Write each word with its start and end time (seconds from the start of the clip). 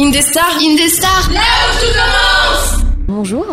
Indestar, 0.00 0.44
Indestar, 0.60 1.30
là 1.32 1.40
où 1.40 1.80
tout 1.80 1.92
commence 1.92 2.84
Bonjour. 3.08 3.46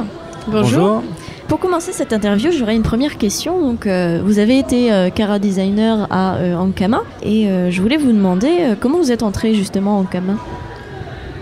Bonjour. 0.47 1.03
Pour 1.47 1.59
commencer 1.59 1.91
cette 1.93 2.11
interview, 2.11 2.51
j'aurais 2.51 2.75
une 2.75 2.81
première 2.83 3.17
question. 3.17 3.61
Donc, 3.61 3.87
euh, 3.87 4.19
vous 4.23 4.39
avez 4.39 4.59
été 4.59 4.91
euh, 4.91 5.09
Cara 5.09 5.39
designer 5.39 6.07
à 6.11 6.35
euh, 6.35 6.55
Ankama 6.55 7.01
et 7.21 7.47
euh, 7.47 7.71
je 7.71 7.81
voulais 7.81 7.97
vous 7.97 8.11
demander 8.11 8.49
euh, 8.59 8.75
comment 8.79 8.97
vous 8.97 9.11
êtes 9.11 9.23
entré 9.23 9.53
justement 9.53 9.97
à 9.97 10.01
Ankama? 10.01 10.33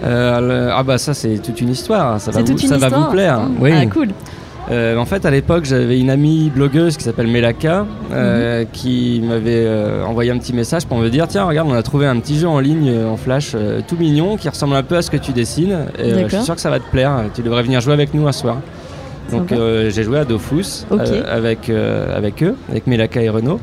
Euh, 0.03 0.39
le- 0.67 0.71
ah 0.73 0.81
bah 0.83 0.97
ça 0.97 1.13
c'est 1.13 1.37
toute 1.37 1.61
une 1.61 1.69
histoire, 1.69 2.19
ça, 2.19 2.31
va 2.31 2.41
vous, 2.41 2.57
ça 2.57 2.77
va 2.77 2.89
vous 2.89 3.11
plaire. 3.11 3.39
Mm. 3.41 3.55
Oui. 3.59 3.71
Ah, 3.73 3.85
cool. 3.87 4.09
Euh, 4.69 4.95
en 4.97 5.05
fait 5.05 5.25
à 5.25 5.31
l'époque 5.31 5.65
j'avais 5.65 5.99
une 5.99 6.11
amie 6.11 6.51
blogueuse 6.53 6.95
qui 6.95 7.03
s'appelle 7.03 7.27
Melaka 7.27 7.87
euh, 8.11 8.63
qui 8.71 9.19
m'avait 9.23 9.65
euh, 9.65 10.05
envoyé 10.05 10.29
un 10.29 10.37
petit 10.37 10.53
message 10.53 10.85
pour 10.85 10.99
me 10.99 11.09
dire 11.09 11.27
tiens 11.27 11.45
regarde 11.45 11.67
on 11.67 11.73
a 11.73 11.81
trouvé 11.81 12.05
un 12.05 12.19
petit 12.19 12.37
jeu 12.37 12.47
en 12.47 12.59
ligne 12.59 12.95
en 13.03 13.17
flash 13.17 13.55
tout 13.87 13.97
mignon 13.97 14.37
qui 14.37 14.47
ressemble 14.49 14.75
un 14.75 14.83
peu 14.83 14.97
à 14.97 15.01
ce 15.01 15.09
que 15.09 15.17
tu 15.17 15.33
dessines 15.33 15.87
et 15.97 16.11
je 16.11 16.27
suis 16.27 16.43
sûr 16.43 16.55
que 16.55 16.61
ça 16.61 16.69
va 16.69 16.79
te 16.79 16.89
plaire, 16.89 17.23
tu 17.33 17.41
devrais 17.41 17.63
venir 17.63 17.81
jouer 17.81 17.93
avec 17.93 18.13
nous 18.13 18.27
un 18.27 18.31
soir. 18.31 18.57
Donc 19.31 19.49
j'ai 19.51 20.03
joué 20.03 20.19
à 20.19 20.25
Dofus 20.25 20.85
avec, 21.27 21.69
avec 21.69 22.43
eux, 22.43 22.55
avec 22.69 22.87
Melaka 22.87 23.21
et 23.21 23.29
Renaud. 23.29 23.59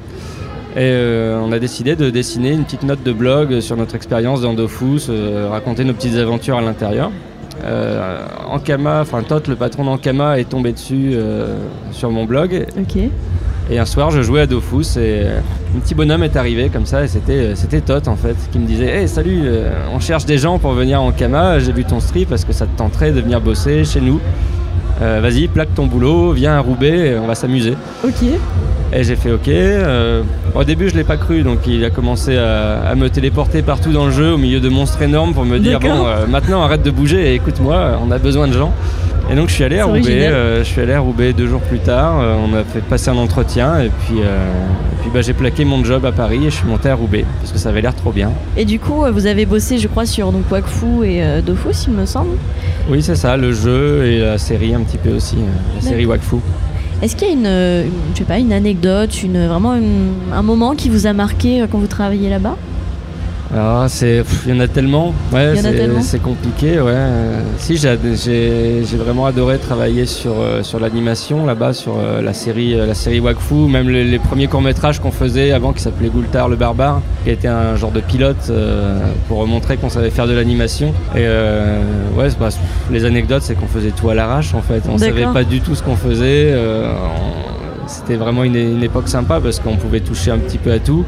Et 0.76 0.92
on 1.40 1.52
a 1.52 1.58
décidé 1.58 1.94
de 1.96 2.10
dessiner 2.10 2.52
une 2.52 2.64
petite 2.64 2.82
note 2.82 3.02
de 3.02 3.12
blog 3.12 3.60
sur 3.60 3.76
notre 3.76 3.94
expérience 3.94 4.40
dans 4.40 4.54
Dofus, 4.54 5.10
raconter 5.50 5.84
nos 5.84 5.92
petites 5.92 6.16
aventures 6.16 6.56
à 6.56 6.62
l'intérieur. 6.62 7.10
Euh, 7.64 8.24
Ankama, 8.48 9.00
enfin 9.00 9.22
Tot, 9.22 9.48
le 9.48 9.56
patron 9.56 9.84
d'Ankama, 9.84 10.38
est 10.38 10.48
tombé 10.48 10.72
dessus 10.72 11.12
euh, 11.14 11.56
sur 11.90 12.10
mon 12.10 12.24
blog. 12.24 12.66
Ok. 12.78 12.98
Et 13.70 13.78
un 13.78 13.84
soir, 13.84 14.10
je 14.10 14.22
jouais 14.22 14.40
à 14.42 14.46
Dofus 14.46 14.96
et 14.96 15.24
euh, 15.24 15.40
un 15.76 15.80
petit 15.80 15.94
bonhomme 15.94 16.22
est 16.22 16.36
arrivé 16.36 16.70
comme 16.70 16.86
ça. 16.86 17.04
Et 17.04 17.08
c'était, 17.08 17.32
euh, 17.32 17.54
c'était 17.54 17.82
Tot 17.82 18.08
en 18.08 18.16
fait, 18.16 18.36
qui 18.50 18.58
me 18.58 18.66
disait 18.66 18.86
Hey, 18.86 19.08
salut, 19.08 19.42
euh, 19.44 19.70
on 19.92 20.00
cherche 20.00 20.24
des 20.24 20.38
gens 20.38 20.58
pour 20.58 20.72
venir 20.72 20.98
à 20.98 21.02
Ankama. 21.02 21.58
J'ai 21.58 21.72
vu 21.72 21.84
ton 21.84 22.00
strip 22.00 22.30
parce 22.30 22.46
que 22.46 22.54
ça 22.54 22.66
te 22.66 22.76
tenterait 22.78 23.12
de 23.12 23.20
venir 23.20 23.40
bosser 23.40 23.84
chez 23.84 24.00
nous. 24.00 24.20
Vas-y, 25.00 25.46
plaque 25.46 25.72
ton 25.76 25.86
boulot, 25.86 26.32
viens 26.32 26.54
à 26.54 26.58
Roubaix, 26.58 27.16
on 27.22 27.28
va 27.28 27.36
s'amuser. 27.36 27.74
Ok. 28.02 28.16
Et 28.92 29.04
j'ai 29.04 29.16
fait 29.16 29.30
OK. 29.32 29.48
Euh, 29.48 30.22
au 30.54 30.64
début, 30.64 30.88
je 30.88 30.94
l'ai 30.96 31.04
pas 31.04 31.18
cru, 31.18 31.42
donc 31.42 31.58
il 31.66 31.84
a 31.84 31.90
commencé 31.90 32.36
à, 32.38 32.80
à 32.88 32.94
me 32.94 33.10
téléporter 33.10 33.60
partout 33.62 33.92
dans 33.92 34.06
le 34.06 34.12
jeu, 34.12 34.32
au 34.32 34.38
milieu 34.38 34.60
de 34.60 34.68
monstres 34.70 35.02
énormes, 35.02 35.34
pour 35.34 35.44
me 35.44 35.58
dire 35.58 35.78
bon, 35.78 36.06
euh, 36.06 36.26
maintenant 36.26 36.62
arrête 36.62 36.82
de 36.82 36.90
bouger 36.90 37.30
et 37.30 37.34
écoute-moi, 37.34 38.00
on 38.06 38.10
a 38.10 38.18
besoin 38.18 38.48
de 38.48 38.54
gens. 38.54 38.72
Et 39.30 39.34
donc 39.34 39.50
je 39.50 39.54
suis 39.54 39.64
allé 39.64 39.78
à 39.78 39.84
Roubaix. 39.84 40.00
euh, 40.28 40.58
je 40.64 40.68
suis 40.68 40.80
allé 40.80 40.94
à 40.94 41.00
Roubaix 41.00 41.34
deux 41.34 41.46
jours 41.46 41.60
plus 41.60 41.80
tard. 41.80 42.14
on 42.18 42.56
a 42.56 42.64
fait 42.64 42.80
passer 42.80 43.10
un 43.10 43.18
entretien 43.18 43.78
et 43.78 43.90
puis, 43.90 44.20
et 44.20 45.00
puis 45.02 45.10
bah, 45.12 45.20
j'ai 45.20 45.34
plaqué 45.34 45.66
mon 45.66 45.84
job 45.84 46.06
à 46.06 46.12
Paris 46.12 46.38
et 46.46 46.50
je 46.50 46.54
suis 46.56 46.66
monté 46.66 46.88
à 46.88 46.94
Roubaix 46.94 47.26
parce 47.40 47.52
que 47.52 47.58
ça 47.58 47.68
avait 47.68 47.82
l'air 47.82 47.94
trop 47.94 48.10
bien. 48.10 48.30
Et 48.56 48.64
du 48.64 48.78
coup, 48.80 49.04
vous 49.12 49.26
avez 49.26 49.44
bossé, 49.44 49.76
je 49.76 49.86
crois, 49.86 50.06
sur 50.06 50.32
donc 50.32 50.50
Wakfu 50.50 51.04
et 51.04 51.42
Dofus, 51.44 51.88
il 51.88 51.92
me 51.92 52.06
semble. 52.06 52.38
Oui, 52.88 53.02
c'est 53.02 53.16
ça, 53.16 53.36
le 53.36 53.52
jeu 53.52 54.06
et 54.06 54.18
la 54.20 54.38
série 54.38 54.74
un 54.74 54.80
petit 54.80 54.96
peu 54.96 55.10
aussi, 55.10 55.36
la 55.76 55.82
série 55.86 56.06
Wakfu. 56.06 56.36
Est-ce 57.00 57.14
qu'il 57.14 57.28
y 57.28 57.30
a 57.30 57.34
une, 57.34 57.46
euh, 57.46 58.52
anecdote, 58.52 59.22
une 59.22 59.46
vraiment 59.46 59.78
un 60.32 60.42
moment 60.42 60.74
qui 60.74 60.88
vous 60.88 61.06
a 61.06 61.12
marqué 61.12 61.62
euh, 61.62 61.66
quand 61.70 61.78
vous 61.78 61.86
travailliez 61.86 62.28
là-bas? 62.28 62.56
Alors, 63.54 63.88
c'est, 63.88 64.22
il 64.46 64.54
y 64.54 64.56
en 64.56 64.60
a 64.60 64.68
tellement. 64.68 65.14
Ouais, 65.32 65.54
c'est, 66.02 66.18
compliqué, 66.22 66.80
ouais. 66.80 66.94
Si, 67.56 67.78
j'ai, 67.78 67.96
vraiment 68.98 69.24
adoré 69.24 69.56
travailler 69.58 70.04
sur, 70.04 70.32
euh, 70.38 70.62
sur 70.62 70.78
l'animation 70.78 71.46
là-bas, 71.46 71.72
sur 71.72 71.94
euh, 71.98 72.20
la 72.20 72.34
série, 72.34 72.78
euh, 72.78 72.84
la 72.86 72.92
série 72.94 73.20
Wakfu, 73.20 73.54
même 73.54 73.88
les, 73.88 74.04
les 74.04 74.18
premiers 74.18 74.48
courts 74.48 74.60
métrages 74.60 75.00
qu'on 75.00 75.10
faisait 75.10 75.52
avant, 75.52 75.72
qui 75.72 75.80
s'appelait 75.82 76.08
Goultar 76.10 76.48
le 76.50 76.56
barbare, 76.56 77.00
qui 77.24 77.30
était 77.30 77.48
un 77.48 77.74
genre 77.76 77.90
de 77.90 78.00
pilote 78.00 78.36
euh, 78.50 78.98
pour 79.28 79.46
montrer 79.46 79.78
qu'on 79.78 79.88
savait 79.88 80.10
faire 80.10 80.26
de 80.26 80.34
l'animation. 80.34 80.88
Et 81.14 81.20
euh, 81.20 81.80
ouais, 82.18 82.28
les 82.90 83.04
anecdotes, 83.06 83.42
c'est 83.42 83.54
qu'on 83.54 83.66
faisait 83.66 83.92
tout 83.92 84.10
à 84.10 84.14
l'arrache 84.14 84.52
en 84.54 84.60
fait. 84.60 84.82
On 84.90 84.98
savait 84.98 85.24
pas 85.32 85.44
du 85.44 85.60
tout 85.62 85.74
ce 85.74 85.82
qu'on 85.82 85.96
faisait. 85.96 86.50
euh, 86.52 86.90
on- 86.92 87.48
c'était 87.88 88.16
vraiment 88.16 88.44
une, 88.44 88.54
une 88.56 88.82
époque 88.82 89.08
sympa 89.08 89.40
parce 89.42 89.60
qu'on 89.60 89.76
pouvait 89.76 90.00
toucher 90.00 90.30
un 90.30 90.36
petit 90.36 90.58
peu 90.58 90.70
à 90.72 90.78
tout. 90.78 91.06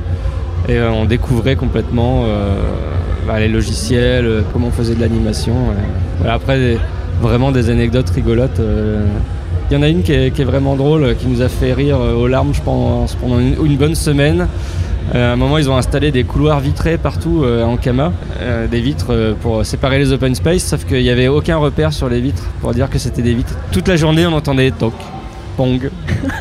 Et 0.68 0.76
euh, 0.76 0.90
on 0.90 1.04
découvrait 1.04 1.56
complètement 1.56 2.24
euh, 2.24 2.54
bah, 3.26 3.38
les 3.40 3.48
logiciels, 3.48 4.26
euh, 4.26 4.40
comment 4.52 4.68
on 4.68 4.72
faisait 4.72 4.94
de 4.94 5.00
l'animation. 5.00 5.54
après, 6.28 6.58
des- 6.58 6.78
vraiment 7.20 7.52
des 7.52 7.70
anecdotes 7.70 8.10
rigolotes. 8.10 8.60
Il 9.70 9.74
y 9.74 9.76
en 9.76 9.82
a 9.82 9.88
une 9.88 10.02
qui 10.02 10.12
est, 10.12 10.42
vraiment 10.44 10.74
drôle, 10.74 11.14
qui 11.16 11.26
nous 11.26 11.42
a 11.42 11.48
fait 11.48 11.74
rire 11.74 11.98
aux 12.00 12.26
larmes, 12.26 12.52
pendant 12.64 13.06
une, 13.38 13.76
bonne 13.76 13.94
semaine. 13.94 14.48
À 15.12 15.32
un 15.32 15.36
moment, 15.36 15.58
ils 15.58 15.68
ont 15.68 15.76
installé 15.76 16.10
des 16.12 16.24
couloirs 16.24 16.60
vitrés 16.60 16.96
partout 16.96 17.44
en 17.62 17.76
Kama, 17.76 18.12
des 18.70 18.80
vitres 18.80 19.34
pour 19.42 19.66
séparer 19.66 19.98
les 19.98 20.12
open 20.12 20.34
space, 20.34 20.64
sauf 20.64 20.86
qu'il 20.86 21.02
n'y 21.02 21.10
avait 21.10 21.28
aucun 21.28 21.58
repère 21.58 21.92
sur 21.92 22.08
les 22.08 22.20
vitres 22.22 22.44
pour 22.62 22.72
dire 22.72 22.88
que 22.88 22.98
c'était 22.98 23.22
des 23.22 23.34
vitres. 23.34 23.54
Toute 23.70 23.86
la 23.86 23.96
journée, 23.96 24.26
on 24.26 24.32
entendait 24.32 24.70
toc, 24.70 24.94
pong. 25.56 25.90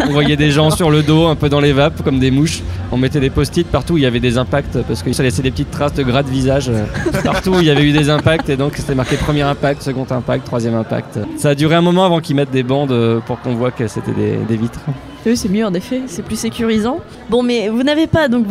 On 0.01 0.11
voyait 0.11 0.35
des 0.35 0.51
gens 0.51 0.71
sur 0.71 0.89
le 0.89 1.03
dos, 1.03 1.27
un 1.27 1.35
peu 1.35 1.49
dans 1.49 1.59
les 1.59 1.73
vapes, 1.73 2.03
comme 2.03 2.19
des 2.19 2.31
mouches. 2.31 2.61
On 2.91 2.97
mettait 2.97 3.19
des 3.19 3.29
post-it 3.29 3.67
partout 3.67 3.93
où 3.93 3.97
il 3.97 4.03
y 4.03 4.05
avait 4.05 4.19
des 4.19 4.37
impacts, 4.37 4.81
parce 4.87 5.03
que 5.03 5.13
ça 5.13 5.23
laissait 5.23 5.41
des 5.41 5.51
petites 5.51 5.71
traces 5.71 5.93
de 5.93 6.03
gras 6.03 6.23
de 6.23 6.29
visage. 6.29 6.69
euh, 6.69 6.85
Partout 7.23 7.51
où 7.51 7.59
il 7.59 7.65
y 7.65 7.69
avait 7.69 7.83
eu 7.83 7.91
des 7.91 8.09
impacts, 8.09 8.49
et 8.49 8.57
donc 8.57 8.73
c'était 8.75 8.95
marqué 8.95 9.15
premier 9.17 9.41
impact, 9.43 9.81
second 9.83 10.07
impact, 10.09 10.45
troisième 10.45 10.75
impact. 10.75 11.19
Ça 11.37 11.49
a 11.49 11.55
duré 11.55 11.75
un 11.75 11.81
moment 11.81 12.05
avant 12.05 12.19
qu'ils 12.19 12.35
mettent 12.35 12.51
des 12.51 12.63
bandes 12.63 12.91
euh, 12.91 13.19
pour 13.25 13.39
qu'on 13.41 13.55
voit 13.55 13.71
que 13.71 13.87
c'était 13.87 14.11
des, 14.11 14.57
vitres. 14.57 14.81
Oui, 15.25 15.37
c'est 15.37 15.49
mieux 15.49 15.65
en 15.65 15.73
effet, 15.73 16.01
c'est 16.07 16.23
plus 16.23 16.39
sécurisant. 16.39 16.99
Bon, 17.29 17.43
mais 17.43 17.69
vous 17.69 17.83
n'avez 17.83 18.07
pas 18.07 18.27
donc 18.27 18.45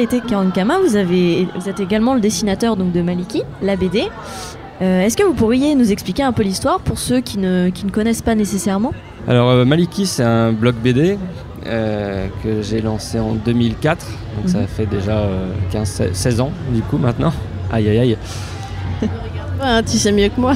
été 0.00 0.20
qu'Ankama, 0.20 0.78
vous 0.78 0.96
avez 0.96 1.46
vous 1.54 1.68
êtes 1.68 1.80
également 1.80 2.14
le 2.14 2.20
dessinateur 2.20 2.76
donc 2.76 2.92
de 2.92 3.02
Maliki, 3.02 3.42
la 3.62 3.76
BD. 3.76 4.08
Euh, 4.84 5.00
Est-ce 5.00 5.16
que 5.16 5.22
vous 5.22 5.32
pourriez 5.32 5.74
nous 5.74 5.90
expliquer 5.92 6.22
un 6.24 6.32
peu 6.32 6.42
l'histoire 6.42 6.80
pour 6.80 6.98
ceux 6.98 7.20
qui 7.20 7.38
ne, 7.38 7.70
qui 7.70 7.86
ne 7.86 7.90
connaissent 7.90 8.20
pas 8.22 8.34
nécessairement? 8.34 8.92
Alors 9.26 9.48
euh, 9.48 9.64
Maliki, 9.64 10.04
c'est 10.04 10.22
un 10.22 10.52
blog 10.52 10.74
BD 10.74 11.16
euh, 11.66 12.26
que 12.42 12.60
j'ai 12.60 12.82
lancé 12.82 13.18
en 13.18 13.32
2004, 13.34 14.06
donc 14.36 14.48
ça 14.50 14.58
Mhm. 14.58 14.66
fait 14.66 14.86
déjà 14.86 15.18
euh, 15.18 15.48
15, 15.72 16.02
16 16.12 16.40
ans 16.40 16.50
du 16.70 16.82
coup 16.82 16.98
maintenant. 16.98 17.32
Aïe 17.72 17.88
aïe 17.88 17.98
aïe. 17.98 18.18
Ah, 19.62 19.80
tu 19.82 19.96
sais 19.96 20.12
mieux 20.12 20.28
que 20.28 20.38
moi. 20.38 20.54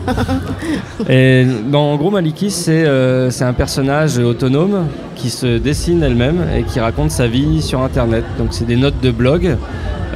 Et 1.08 1.46
dans, 1.70 1.92
en 1.92 1.96
gros, 1.96 2.10
Maliki, 2.10 2.50
c'est 2.50 2.84
euh, 2.84 3.30
c'est 3.30 3.44
un 3.44 3.54
personnage 3.54 4.18
autonome 4.18 4.88
qui 5.14 5.30
se 5.30 5.56
dessine 5.56 6.02
elle-même 6.02 6.44
et 6.54 6.64
qui 6.64 6.78
raconte 6.80 7.10
sa 7.10 7.26
vie 7.26 7.62
sur 7.62 7.80
Internet. 7.82 8.24
Donc, 8.36 8.48
c'est 8.50 8.66
des 8.66 8.76
notes 8.76 9.00
de 9.00 9.10
blog 9.10 9.56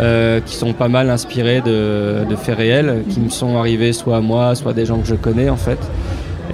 euh, 0.01 0.41
qui 0.41 0.55
sont 0.57 0.73
pas 0.73 0.89
mal 0.89 1.11
inspirées 1.11 1.61
de, 1.61 2.25
de 2.29 2.37
faits 2.37 2.57
réels 2.57 3.03
qui 3.11 3.21
me 3.21 3.29
sont 3.29 3.57
arrivés 3.59 3.93
soit 3.93 4.17
à 4.17 4.21
moi, 4.21 4.55
soit 4.55 4.71
à 4.73 4.75
des 4.75 4.87
gens 4.87 4.99
que 4.99 5.07
je 5.07 5.15
connais 5.15 5.49
en 5.51 5.57
fait. 5.57 5.79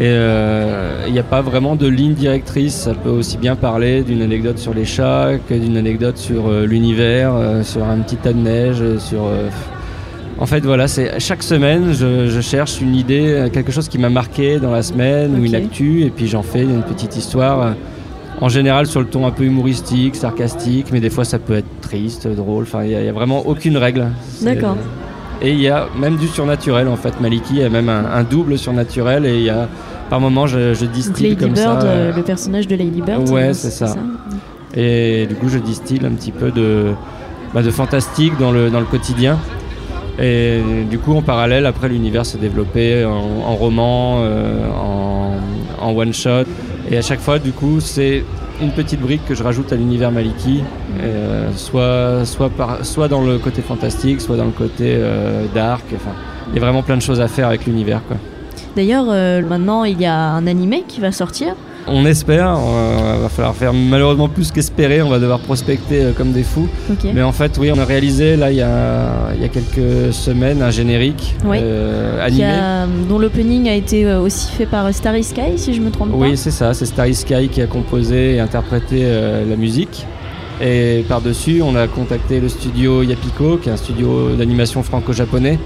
Et 0.01 0.05
euh, 0.07 1.05
il 1.09 1.13
n'y 1.13 1.19
a 1.19 1.25
pas 1.25 1.41
vraiment 1.41 1.75
de 1.75 1.89
ligne 1.89 2.15
directrice. 2.15 2.75
Ça 2.75 2.95
peut 2.95 3.11
aussi 3.11 3.37
bien 3.37 3.57
parler 3.57 4.03
d'une 4.03 4.23
anecdote 4.23 4.59
sur 4.59 4.73
les 4.73 4.85
chats 4.85 5.33
que 5.49 5.55
d'une 5.55 5.77
anecdote 5.77 6.19
sur 6.19 6.49
euh, 6.49 6.67
l'univers, 6.67 7.33
euh, 7.35 7.63
sur 7.65 7.83
un 7.85 7.99
petit 7.99 8.17
tas 8.17 8.33
de 8.33 8.39
neige, 8.39 8.77
euh, 8.81 8.99
sur. 8.99 9.25
euh, 9.27 9.49
en 10.41 10.47
fait, 10.47 10.61
voilà, 10.61 10.87
c'est 10.87 11.19
chaque 11.19 11.43
semaine, 11.43 11.93
je, 11.93 12.29
je 12.29 12.41
cherche 12.41 12.81
une 12.81 12.95
idée, 12.95 13.27
euh, 13.27 13.49
quelque 13.49 13.73
chose 13.73 13.89
qui 13.89 13.99
m'a 13.99 14.09
marqué 14.09 14.61
dans 14.61 14.71
la 14.71 14.83
semaine 14.85 15.35
ou 15.35 15.39
Ok. 15.41 15.47
une 15.47 15.55
actu, 15.57 16.03
et 16.03 16.11
puis 16.11 16.29
j'en 16.29 16.43
fais 16.45 16.63
une 16.63 16.83
petite 16.83 17.17
histoire. 17.17 17.75
Euh, 18.41 18.45
En 18.45 18.49
général, 18.49 18.87
sur 18.87 19.01
le 19.01 19.07
ton 19.07 19.27
un 19.27 19.31
peu 19.31 19.45
humoristique, 19.45 20.17
sarcastique, 20.17 20.87
mais 20.93 21.01
des 21.01 21.11
fois 21.11 21.25
ça 21.25 21.39
peut 21.39 21.55
être 21.55 21.81
triste, 21.81 22.27
drôle. 22.29 22.65
Enfin, 22.65 22.83
il 22.85 22.91
n'y 22.91 22.95
a, 22.95 23.01
il 23.01 23.07
y 23.07 23.09
a 23.09 23.13
vraiment 23.13 23.47
aucune 23.47 23.77
règle. 23.77 24.09
D'accord. 24.43 24.77
Et 25.41 25.53
il 25.53 25.61
y 25.61 25.69
a 25.69 25.87
même 25.99 26.17
du 26.17 26.27
surnaturel 26.27 26.89
en 26.89 26.97
fait. 26.97 27.21
Maliki 27.21 27.63
a 27.63 27.69
même 27.71 27.89
un, 27.89 28.05
un 28.13 28.25
double 28.25 28.59
surnaturel 28.59 29.25
et 29.25 29.37
il 29.37 29.43
y 29.45 29.51
a 29.51 29.69
par 30.11 30.21
moments 30.21 30.47
je, 30.47 30.85
distille 30.87 31.31
Lady 31.31 31.37
comme 31.45 31.53
Bird, 31.53 31.81
ça. 31.83 31.87
euh, 31.87 32.13
le 32.17 32.23
personnage 32.23 32.67
de 32.67 32.75
Lady 32.75 33.03
Bird. 33.03 33.29
Ouais, 33.29 33.49
euh, 33.51 33.53
c'est 33.53 33.71
ça. 33.71 33.95
Et 34.75 35.27
du 35.27 35.35
coup, 35.35 35.49
je 35.49 35.59
distille 35.59 36.01
un 36.05 36.11
petit 36.11 36.33
peu 36.33 36.51
de, 36.51 36.93
bah, 37.55 37.63
de 37.63 37.71
fantastique 37.71 38.37
dans 38.39 38.51
le, 38.53 38.71
dans 38.71 38.81
le 38.81 38.87
quotidien. 38.87 39.39
Et 40.21 40.61
du 40.91 40.99
coup, 40.99 41.15
en 41.15 41.23
parallèle, 41.23 41.65
après, 41.67 41.89
l'univers 41.89 42.27
s'est 42.27 42.39
développé 42.39 43.05
en, 43.05 43.49
en 43.49 43.55
roman, 43.55 44.19
euh, 44.23 44.69
en, 44.71 45.33
en 45.81 45.93
one-shot. 45.97 46.45
Et 46.91 46.97
à 46.97 47.03
chaque 47.03 47.21
fois, 47.21 47.39
du 47.39 47.53
coup, 47.53 47.81
c'est 47.81 48.25
une 48.63 48.71
petite 48.71 49.01
brique 49.01 49.25
que 49.27 49.35
je 49.35 49.43
rajoute 49.43 49.73
à 49.73 49.77
l'univers 49.77 50.11
Maliki, 50.11 50.63
euh, 51.01 51.51
soit, 51.55 52.25
soit, 52.25 52.49
par, 52.49 52.85
soit 52.85 53.09
dans 53.09 53.23
le 53.23 53.39
côté 53.39 53.61
fantastique, 53.61 54.21
soit 54.21 54.37
dans 54.37 54.47
le 54.47 54.53
côté 54.53 54.95
euh, 54.97 55.45
dark. 55.55 55.85
Enfin, 55.95 56.13
il 56.49 56.55
y 56.55 56.59
a 56.59 56.61
vraiment 56.61 56.83
plein 56.83 56.97
de 56.97 57.03
choses 57.03 57.21
à 57.21 57.29
faire 57.29 57.49
avec 57.49 57.67
l'univers. 57.67 58.01
D'ailleurs, 58.75 59.07
euh, 59.09 59.43
maintenant 59.43 59.85
il 59.85 60.01
y 60.01 60.07
a 60.07 60.17
un 60.17 60.47
animé 60.47 60.85
qui 60.89 61.01
va 61.01 61.13
sortir. 61.13 61.55
On 61.91 62.05
espère, 62.07 62.57
il 63.17 63.23
va 63.23 63.29
falloir 63.29 63.55
faire 63.55 63.73
malheureusement 63.73 64.29
plus 64.29 64.51
qu'espérer, 64.53 65.03
on 65.03 65.09
va 65.09 65.19
devoir 65.19 65.39
prospecter 65.41 66.03
euh, 66.03 66.13
comme 66.13 66.33
des 66.33 66.43
fous. 66.43 66.69
Mais 67.15 67.23
en 67.23 67.33
fait, 67.33 67.57
oui, 67.59 67.71
on 67.75 67.79
a 67.79 67.85
réalisé 67.85 68.37
là 68.37 68.51
il 68.51 68.57
y 68.59 68.63
a, 68.63 69.31
il 69.35 69.43
y 69.43 69.45
a 69.45 69.49
quelques 69.49 70.13
semaines 70.13 70.63
un 70.63 70.71
générique 70.71 71.35
Oui. 71.45 71.59
euh, 71.61 72.25
animé. 72.25 72.45
a- 72.45 72.87
dont 73.09 73.19
l'opening 73.19 73.69
a 73.69 73.75
été 73.75 74.05
euh, 74.07 74.21
aussi 74.21 74.51
fait 74.53 74.67
par 74.67 74.93
Starry 74.93 75.25
Sky, 75.25 75.57
si 75.57 75.75
je 75.75 75.81
me 75.81 75.91
trompe 75.91 76.11
Oui, 76.13 76.37
c'est 76.37 76.51
ça, 76.51 76.75
c'est 76.75 76.87
Starry 76.87 77.15
Sky 77.15 77.49
qui 77.49 77.63
a 77.63 77.67
composé 77.67 78.35
et 78.35 78.41
interprété 78.41 79.01
euh, 79.03 79.45
la 79.49 79.57
musique. 79.57 80.07
Et 80.61 81.05
par-dessus, 81.09 81.63
on 81.63 81.77
a 81.77 81.87
contacté 81.87 82.41
le 82.41 82.49
studio 82.49 83.03
Yapiko, 83.03 83.59
qui 83.59 83.69
est 83.69 83.73
un 83.73 83.77
studio 83.77 84.31
d'animation 84.37 84.83
franco-japonais, 84.83 85.59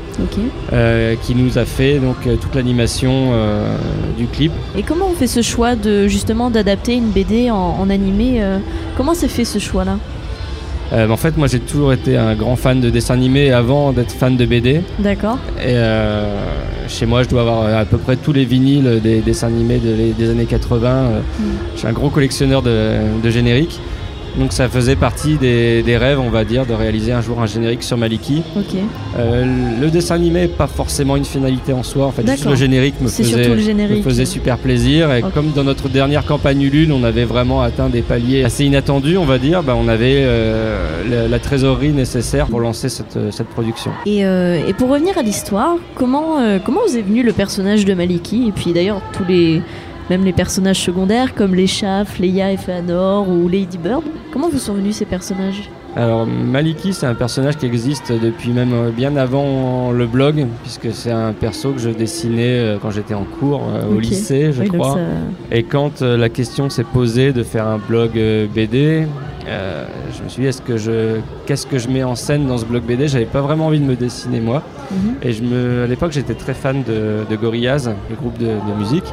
euh, 0.73 1.15
qui 1.23 1.35
nous 1.35 1.57
a 1.59 1.65
fait 1.65 1.99
donc 1.99 2.17
euh, 2.27 2.37
toute 2.37 2.55
l'animation 2.55 3.31
euh, 3.33 3.75
du 4.19 4.27
clip. 4.27 4.53
Et 4.77 4.83
comment 4.83 5.07
on 5.11 5.15
fait 5.15 5.27
ce 5.27 5.41
choix 5.41 5.77
de 5.77 6.09
justement 6.09 6.51
d'adapter 6.51 6.95
une 6.95 7.09
BD 7.11 7.51
en, 7.51 7.57
en 7.81 7.89
animé 7.89 8.43
euh, 8.43 8.59
Comment 8.97 9.15
s'est 9.15 9.29
fait 9.29 9.47
ce 9.47 9.59
choix-là? 9.59 9.97
Euh, 10.93 11.09
en 11.09 11.17
fait, 11.17 11.39
moi, 11.39 11.47
j'ai 11.47 11.61
toujours 11.61 11.95
été 11.95 12.19
un 12.19 12.35
grand 12.35 12.57
fan 12.57 12.83
de 12.83 12.91
dessin 12.91 13.15
animé 13.15 13.51
avant 13.51 13.93
d'être 13.93 14.13
fan 14.13 14.37
de 14.37 14.45
BD. 14.45 14.83
D'accord. 14.99 15.39
Et 15.59 15.69
euh, 15.69 16.37
chez 16.87 17.07
moi, 17.07 17.23
je 17.23 17.31
dois 17.31 17.41
avoir 17.41 17.65
à 17.79 17.87
peu 17.87 17.97
près 17.97 18.17
tous 18.17 18.35
les 18.35 18.45
vinyles 18.45 19.01
des 19.03 19.21
dessins 19.21 19.47
animés 19.47 19.79
de- 19.79 20.13
des 20.13 20.29
années 20.31 20.45
80. 20.45 20.89
Euh, 20.91 21.21
Je 21.75 21.79
suis 21.79 21.89
un 21.89 21.93
gros 21.93 22.11
collectionneur 22.11 22.61
de, 22.61 22.91
de 23.25 23.31
génériques. 23.31 23.81
Donc 24.39 24.53
ça 24.53 24.69
faisait 24.69 24.97
partie 24.97 25.37
des, 25.37 25.83
des 25.83 25.97
rêves, 25.97 26.19
on 26.19 26.31
va 26.31 26.45
dire, 26.45 26.65
de 26.67 26.73
réaliser 26.73 27.13
un 27.13 27.21
jour 27.21 27.41
un 27.41 27.47
générique 27.47 27.83
sur 27.83 27.97
Maliki. 27.97 28.43
Ok. 28.57 28.77
Euh, 29.19 29.45
le 29.81 29.91
dessin 29.91 30.15
animé, 30.15 30.49
pas 30.49 30.67
forcément 30.67 31.17
une 31.17 31.25
finalité 31.25 31.73
en 31.73 31.83
soi. 31.83 32.07
En 32.07 32.13
fait, 32.13 32.27
juste 32.27 32.47
le 32.47 32.55
générique 32.55 33.01
me 33.01 33.09
faisait, 33.09 33.49
me 33.49 33.59
générique. 33.59 34.03
faisait 34.05 34.25
super 34.25 34.57
plaisir. 34.59 35.13
Et 35.13 35.23
comme 35.35 35.51
dans 35.53 35.65
notre 35.65 35.89
dernière 35.89 36.25
campagne 36.25 36.63
Ulule, 36.63 36.93
on 36.93 37.05
avait 37.05 37.25
vraiment 37.25 37.61
atteint 37.63 37.89
des 37.89 38.03
paliers 38.03 38.45
assez 38.45 38.65
inattendus, 38.65 39.19
on 39.19 39.25
va 39.25 39.39
dire, 39.39 39.63
bah, 39.63 39.75
on 39.77 39.89
avait 39.89 40.23
euh, 40.25 41.03
la, 41.11 41.29
la 41.29 41.39
trésorerie 41.39 41.93
nécessaire 41.93 42.47
pour 42.47 42.61
lancer 42.61 42.89
cette, 42.89 43.19
cette 43.31 43.49
production. 43.49 43.91
Et, 44.07 44.25
euh, 44.25 44.67
et 44.67 44.73
pour 44.73 44.89
revenir 44.89 45.19
à 45.19 45.23
l'histoire, 45.23 45.77
comment, 45.95 46.41
euh, 46.41 46.59
comment 46.65 46.81
vous 46.87 46.97
est 46.97 47.03
venu 47.03 47.23
le 47.23 47.33
personnage 47.33 47.85
de 47.85 47.95
Maliki? 47.95 48.49
Et 48.49 48.53
puis 48.53 48.73
d'ailleurs, 48.73 49.01
tous 49.13 49.25
les. 49.29 49.61
Même 50.11 50.25
les 50.25 50.33
personnages 50.33 50.81
secondaires 50.81 51.35
comme 51.35 51.55
les 51.55 51.67
chats, 51.67 52.05
Leia 52.21 52.53
et 52.53 52.57
Fëanor 52.57 53.29
ou 53.29 53.49
Lady 53.49 53.79
Bird. 53.79 54.03
Comment 54.33 54.49
vous 54.49 54.59
sont 54.59 54.75
venus 54.75 54.97
ces 54.97 55.05
personnages? 55.07 55.71
Alors 55.95 56.27
Maliki, 56.27 56.95
c'est 56.95 57.05
un 57.07 57.15
personnage 57.15 57.59
qui 57.59 57.67
existe 57.67 58.13
depuis 58.13 58.51
même 58.53 58.73
euh, 58.73 58.91
bien 58.91 59.15
avant 59.17 59.91
le 59.93 60.07
blog, 60.07 60.47
puisque 60.63 60.91
c'est 60.93 61.11
un 61.11 61.33
perso 61.35 61.73
que 61.73 61.79
je 61.81 61.91
dessinais 61.91 62.59
euh, 62.59 62.79
quand 62.81 62.91
j'étais 62.91 63.13
en 63.13 63.25
cours 63.25 63.61
euh, 63.75 63.95
au 63.95 64.01
lycée, 64.01 64.53
je 64.53 64.63
Oui, 64.63 64.69
crois. 64.71 64.95
ça- 64.95 65.01
Et 65.55 65.63
quand 65.65 66.01
la 66.01 66.29
question 66.31 66.71
s'est 66.71 66.85
posée 66.85 67.33
de 67.35 67.43
faire 67.43 67.67
un 67.67 67.77
blog 67.77 68.13
BD, 68.55 69.07
euh, 69.47 69.85
je 70.17 70.23
me 70.25 70.29
suis 70.31 70.43
dit 70.43 70.49
est-ce 70.49 70.63
que 70.63 70.79
je 70.79 71.19
qu'est-ce 71.45 71.67
que 71.67 71.79
je 71.79 71.89
mets 71.89 72.03
en 72.05 72.15
scène 72.15 72.47
dans 72.47 72.57
ce 72.57 72.65
blog 72.65 72.85
BD 72.85 73.07
J'avais 73.09 73.27
pas 73.27 73.43
vraiment 73.43 73.67
envie 73.67 73.81
de 73.81 73.85
me 73.85 73.95
dessiner 73.97 74.41
moi. 74.41 74.63
Mhm. 74.91 75.15
Et 75.23 75.33
je 75.35 75.43
me, 75.43 75.85
à 75.85 75.87
l'époque, 75.87 76.13
j'étais 76.13 76.35
très 76.35 76.55
fan 76.55 76.83
de, 76.85 77.25
de 77.29 77.37
Gorillaz, 77.37 77.91
le 78.09 78.17
groupe 78.17 78.39
de, 78.39 78.47
de 78.47 78.79
musique. 78.79 79.05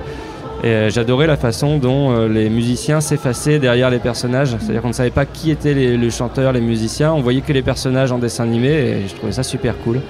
Et 0.63 0.67
euh, 0.67 0.89
j'adorais 0.89 1.27
la 1.27 1.38
façon 1.38 1.77
dont 1.77 2.11
euh, 2.11 2.27
les 2.27 2.50
musiciens 2.50 3.01
s'effaçaient 3.01 3.59
derrière 3.59 3.89
les 3.89 4.00
personnages. 4.00 4.56
C'est-à-dire 4.59 4.81
qu'on 4.81 4.89
ne 4.89 4.94
savait 4.94 5.09
pas 5.09 5.25
qui 5.25 5.51
étaient 5.51 5.73
les, 5.73 5.97
les 5.97 6.09
chanteurs, 6.09 6.51
les 6.51 6.61
musiciens. 6.61 7.13
On 7.13 7.21
voyait 7.21 7.41
que 7.41 7.53
les 7.53 7.61
personnages 7.61 8.11
en 8.11 8.17
dessin 8.17 8.44
animé 8.44 8.69
et 8.69 9.07
je 9.07 9.15
trouvais 9.15 9.31
ça 9.31 9.44
super 9.44 9.77
cool. 9.79 10.01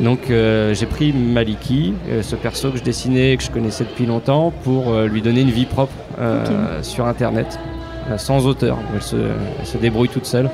Donc 0.00 0.30
euh, 0.30 0.74
j'ai 0.74 0.86
pris 0.86 1.12
Maliki, 1.12 1.94
euh, 2.08 2.22
ce 2.22 2.36
perso 2.36 2.70
que 2.70 2.78
je 2.78 2.84
dessinais 2.84 3.32
et 3.32 3.36
que 3.36 3.42
je 3.42 3.50
connaissais 3.50 3.84
depuis 3.84 4.06
longtemps, 4.06 4.52
pour 4.62 4.92
euh, 4.92 5.06
lui 5.06 5.22
donner 5.22 5.40
une 5.40 5.50
vie 5.50 5.66
propre 5.66 5.92
sur 6.82 7.06
Internet, 7.06 7.60
sans 8.16 8.46
auteur. 8.46 8.76
Elle 8.92 9.02
se, 9.02 9.16
elle 9.16 9.66
se 9.66 9.78
débrouille 9.78 10.08
toute 10.08 10.26
seule. 10.26 10.50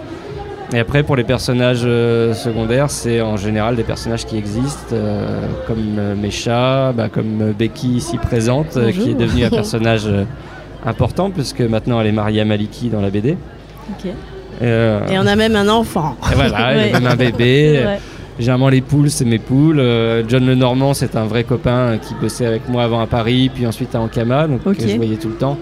Et 0.74 0.80
après, 0.80 1.04
pour 1.04 1.14
les 1.14 1.22
personnages 1.22 1.82
euh, 1.84 2.34
secondaires, 2.34 2.90
c'est 2.90 3.20
en 3.20 3.36
général 3.36 3.76
des 3.76 3.84
personnages 3.84 4.26
qui 4.26 4.36
existent, 4.36 4.92
euh, 4.92 5.46
comme 5.68 5.96
euh, 5.98 6.16
Mesha, 6.16 6.92
bah, 6.92 7.08
comme 7.08 7.40
euh, 7.42 7.52
Becky 7.56 7.90
ici 7.90 8.18
présente, 8.18 8.72
qui 8.90 9.10
est 9.10 9.14
devenue 9.14 9.44
un 9.44 9.50
personnage 9.50 10.08
important, 10.84 11.30
puisque 11.30 11.60
maintenant 11.60 12.00
elle 12.00 12.08
est 12.08 12.12
mariée 12.12 12.40
à 12.40 12.44
Maliki 12.44 12.88
dans 12.88 13.00
la 13.00 13.10
BD. 13.10 13.36
Ok. 13.90 14.10
Et 14.60 15.18
on 15.18 15.26
a 15.26 15.36
même 15.36 15.54
un 15.54 15.68
enfant. 15.68 16.16
et 16.32 16.34
voilà, 16.34 16.74
il 16.88 16.94
a 16.94 16.98
même 16.98 17.10
un 17.10 17.16
bébé. 17.16 17.84
Généralement, 18.40 18.68
les 18.68 18.80
poules, 18.80 19.10
c'est 19.10 19.24
mes 19.24 19.38
poules. 19.38 19.80
John 20.26 20.44
Lenormand, 20.44 20.92
c'est 20.92 21.14
un 21.14 21.24
vrai 21.24 21.44
copain 21.44 21.98
qui 21.98 22.14
bossait 22.20 22.46
avec 22.46 22.68
moi 22.68 22.82
avant 22.82 22.98
à 22.98 23.06
Paris, 23.06 23.48
puis 23.54 23.64
ensuite 23.64 23.94
à 23.94 24.00
Ankama, 24.00 24.48
donc 24.48 24.64
que 24.64 24.88
je 24.88 24.96
voyais 24.96 25.16
tout 25.16 25.28
le 25.28 25.36
temps. 25.36 25.56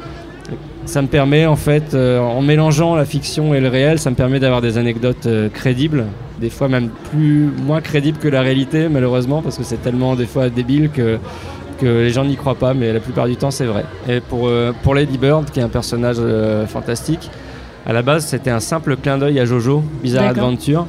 Ça 0.84 1.00
me 1.00 1.06
permet, 1.06 1.46
en 1.46 1.56
fait, 1.56 1.94
euh, 1.94 2.18
en 2.18 2.42
mélangeant 2.42 2.96
la 2.96 3.04
fiction 3.04 3.54
et 3.54 3.60
le 3.60 3.68
réel, 3.68 3.98
ça 3.98 4.10
me 4.10 4.16
permet 4.16 4.40
d'avoir 4.40 4.60
des 4.60 4.78
anecdotes 4.78 5.26
euh, 5.26 5.48
crédibles, 5.48 6.06
des 6.40 6.50
fois 6.50 6.68
même 6.68 6.88
plus 7.10 7.48
moins 7.64 7.80
crédibles 7.80 8.18
que 8.18 8.28
la 8.28 8.42
réalité, 8.42 8.88
malheureusement, 8.88 9.42
parce 9.42 9.56
que 9.56 9.64
c'est 9.64 9.80
tellement 9.80 10.16
des 10.16 10.26
fois 10.26 10.48
débile 10.48 10.90
que 10.90 11.18
que 11.80 11.86
les 11.86 12.10
gens 12.10 12.24
n'y 12.24 12.36
croient 12.36 12.54
pas, 12.54 12.74
mais 12.74 12.92
la 12.92 13.00
plupart 13.00 13.26
du 13.26 13.34
temps, 13.34 13.50
c'est 13.50 13.64
vrai. 13.64 13.84
Et 14.08 14.20
pour 14.20 14.46
euh, 14.46 14.72
pour 14.82 14.94
Lady 14.94 15.18
Bird, 15.18 15.50
qui 15.50 15.60
est 15.60 15.62
un 15.62 15.68
personnage 15.68 16.18
fantastique, 16.68 17.30
à 17.86 17.92
la 17.92 18.02
base, 18.02 18.26
c'était 18.26 18.50
un 18.50 18.60
simple 18.60 18.96
clin 18.96 19.18
d'œil 19.18 19.40
à 19.40 19.44
Jojo, 19.44 19.82
Bizarre. 20.02 20.26
Adventure. 20.26 20.86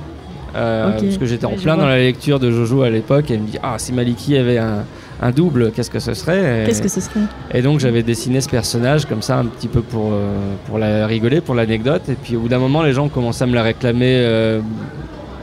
Parce 0.54 1.18
que 1.18 1.25
j'étais 1.25 1.46
en 1.46 1.56
plein 1.56 1.78
dans 1.78 1.88
la 1.88 1.98
lecture 1.98 2.39
de 2.39 2.51
Jojo 2.51 2.84
à 2.84 2.89
l'époque 2.89 3.31
et 3.31 3.36
elle 3.36 3.42
me 3.42 3.48
dit 3.48 3.57
Ah, 3.63 3.75
si 3.78 3.92
Maliki 3.92 4.38
avait 4.38 4.60
un, 4.60 4.86
un 5.24 5.31
double, 5.31 5.72
qu'est-ce 5.72 5.90
que 5.90 6.00
ce 6.00 6.14
serait 6.14 6.64
Qu'est-ce 6.66 6.81
que 6.81 6.90
ce 6.90 7.00
serait 7.00 7.22
Et 7.54 7.62
donc 7.62 7.80
j'avais 7.80 8.04
dessiné 8.04 8.42
ce 8.42 8.50
personnage 8.50 9.06
comme 9.06 9.22
ça, 9.22 9.38
un 9.38 9.46
petit 9.46 9.70
peu 9.70 9.81
pour, 9.81 10.10
euh, 10.12 10.36
pour 10.68 10.78
la 10.78 11.08
rigoler, 11.08 11.40
pour 11.40 11.56
l'anecdote. 11.56 12.10
Et 12.10 12.16
puis 12.16 12.36
au 12.36 12.42
bout 12.42 12.50
d'un 12.50 12.60
moment, 12.60 12.84
les 12.84 12.92
gens 12.92 13.08
commençaient 13.08 13.46
à 13.46 13.48
me 13.48 13.56
la 13.56 13.64
réclamer 13.64 14.18
euh, 14.18 14.60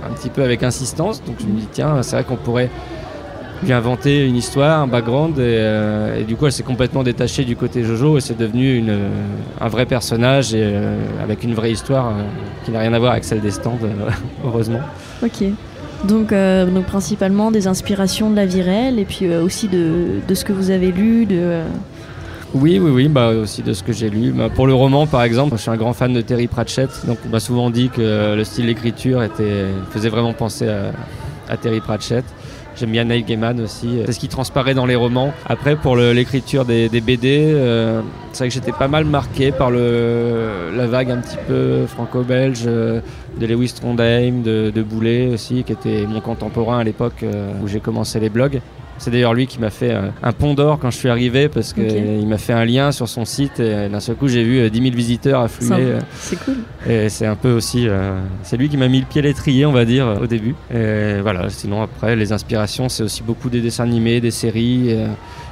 un 0.07 0.13
petit 0.13 0.29
peu 0.29 0.43
avec 0.43 0.63
insistance. 0.63 1.25
Donc 1.25 1.37
je 1.41 1.47
me 1.47 1.59
dis 1.59 1.69
Tiens, 1.73 2.03
c'est 2.03 2.17
vrai 2.17 2.25
qu'on 2.25 2.37
pourrait 2.37 2.69
lui 3.63 3.73
inventer 3.73 4.27
une 4.27 4.37
histoire, 4.37 4.83
un 4.83 4.87
background. 4.87 5.39
Et, 5.39 5.43
euh, 5.45 6.21
et 6.21 6.25
du 6.25 6.37
coup, 6.37 6.45
elle 6.45 6.53
s'est 6.53 6.63
complètement 6.63 7.03
détachée 7.03 7.45
du 7.45 7.57
côté 7.57 7.83
Jojo 7.83 8.19
et 8.19 8.21
c'est 8.21 8.37
devenu 8.37 8.77
une, 8.77 8.99
un 9.59 9.69
vrai 9.69 9.87
personnage 9.87 10.55
et, 10.55 10.79
avec 11.23 11.43
une 11.43 11.55
vraie 11.55 11.73
histoire 11.73 12.13
qui 12.67 12.71
n'a 12.71 12.81
rien 12.81 12.93
à 12.93 12.99
voir 12.99 13.13
avec 13.13 13.25
celle 13.25 13.41
des 13.41 13.51
stands, 13.51 13.79
heureusement. 14.45 14.81
Ok. 15.23 15.45
Donc, 16.05 16.33
euh, 16.33 16.81
principalement 16.83 17.51
des 17.51 17.67
inspirations 17.67 18.31
de 18.31 18.37
la 18.37 18.47
vie 18.47 18.63
réelle 18.63 18.99
et 18.99 19.05
puis 19.05 19.27
euh, 19.27 19.43
aussi 19.43 19.69
de, 19.69 20.21
ce 20.33 20.45
que 20.45 20.53
vous 20.53 20.71
avez 20.71 20.93
lu. 20.93 21.27
De, 21.27 21.37
euh, 21.39 21.65
Oui, 22.55 22.79
oui, 22.79 22.91
oui, 22.91 23.09
bah 23.09 23.29
aussi 23.31 23.63
de 23.63 23.73
ce 23.73 23.83
que 23.83 23.93
j'ai 23.93 24.09
lu. 24.09 24.33
Bah, 24.33 24.49
pour 24.49 24.67
le 24.67 24.75
roman, 24.75 25.07
par 25.07 25.23
exemple, 25.23 25.57
je 25.57 25.63
suis 25.63 25.71
un 25.71 25.77
grand 25.77 25.93
fan 25.93 26.13
de 26.13 26.21
Terry 26.21 26.47
Pratchett, 26.47 26.91
donc 27.07 27.19
on 27.27 27.29
m'a 27.29 27.41
souvent 27.41 27.71
dit 27.71 27.91
que 27.91 28.35
le 28.35 28.45
style 28.45 28.67
d'écriture 28.67 29.23
faisait 29.91 30.09
vraiment 30.09 30.33
penser 30.33 30.69
à 31.49 31.57
Terry 31.57 31.81
Pratchett. 31.81 32.25
J'aime 32.77 32.91
bien 32.91 33.05
Neil 33.05 33.25
Gaiman 33.25 33.61
aussi. 33.61 34.03
C'est 34.07 34.13
ce 34.13 34.21
qui 34.21 34.29
transparaît 34.29 34.75
dans 34.75 34.87
les 34.87 34.97
romans. 34.97 35.33
Après, 35.47 35.77
pour 35.77 35.97
l'écriture 35.97 36.65
des, 36.65 36.89
BD, 36.89 37.53
euh, 37.55 38.01
c'est 38.33 38.45
vrai 38.45 38.49
que 38.49 38.55
j'étais 38.55 38.73
pas 38.73 38.89
mal 38.89 39.05
marqué 39.05 39.53
par 39.53 39.71
la 39.71 40.87
vague 40.87 41.11
un 41.11 41.19
petit 41.19 41.39
peu 41.47 41.87
franco-belge 41.87 42.65
euh, 42.67 43.01
de 43.39 43.47
Lewis 43.47 43.73
Trondheim, 43.75 44.43
de, 44.43 44.83
Boulet 44.83 45.29
aussi, 45.29 45.63
qui 45.65 45.73
était 45.73 46.07
mon 46.07 46.21
contemporain 46.21 46.79
à 46.79 46.85
l'époque 46.85 47.23
euh, 47.23 47.53
où 47.63 47.69
j'ai 47.69 47.81
commencé 47.81 48.19
les 48.19 48.31
blogs. 48.31 48.61
C'est 49.03 49.11
d'ailleurs 49.11 49.33
lui 49.33 49.47
qui 49.47 49.59
m'a 49.59 49.71
fait 49.71 49.93
euh, 49.93 50.09
un 50.23 50.33
pont 50.33 50.53
d'or 50.53 50.79
quand 50.79 50.91
je 50.91 50.97
suis 50.99 51.09
arrivé 51.09 51.49
parce 51.49 51.73
qu'il 51.73 51.85
Ok. 51.85 52.27
m'a 52.29 52.37
fait 52.37 52.53
un 52.53 52.67
lien 52.67 52.93
sur 52.93 53.09
son 53.09 53.25
site 53.25 53.59
et 53.59 53.89
d'un 53.89 53.99
seul 53.99 54.15
coup 54.15 54.29
j'ai 54.29 54.45
vu 54.45 54.59
euh, 54.61 54.69
10 54.69 54.83
000 54.83 54.95
visiteurs 54.95 55.41
affluer. 55.41 55.73
euh, 55.79 56.01
C'est 56.19 56.39
cool. 56.45 56.57
et 56.87 57.09
c'est 57.09 57.25
un 57.27 57.35
peu 57.35 57.51
aussi. 57.53 57.89
euh, 57.89 58.21
c'est 58.43 58.59
lui 58.59 58.69
qui 58.69 58.77
m'a 58.77 58.89
mis 58.89 59.01
le 59.01 59.07
pied 59.07 59.21
à 59.21 59.25
l'étrier, 59.25 59.65
on 59.65 59.73
va 59.73 59.87
dire, 59.87 60.07
euh, 60.07 60.19
au 60.21 60.27
début. 60.27 60.55
Et 60.73 61.21
voilà, 61.23 61.49
sinon 61.49 61.83
après, 61.83 62.15
les 62.15 62.31
inspirations, 62.33 62.89
c'est 62.91 63.03
aussi 63.03 63.23
beaucoup 63.23 63.49
des 63.49 63.61
dessins 63.63 63.85
animés, 63.85 64.21
des 64.21 64.31
séries. 64.31 64.89
euh, 64.91 65.07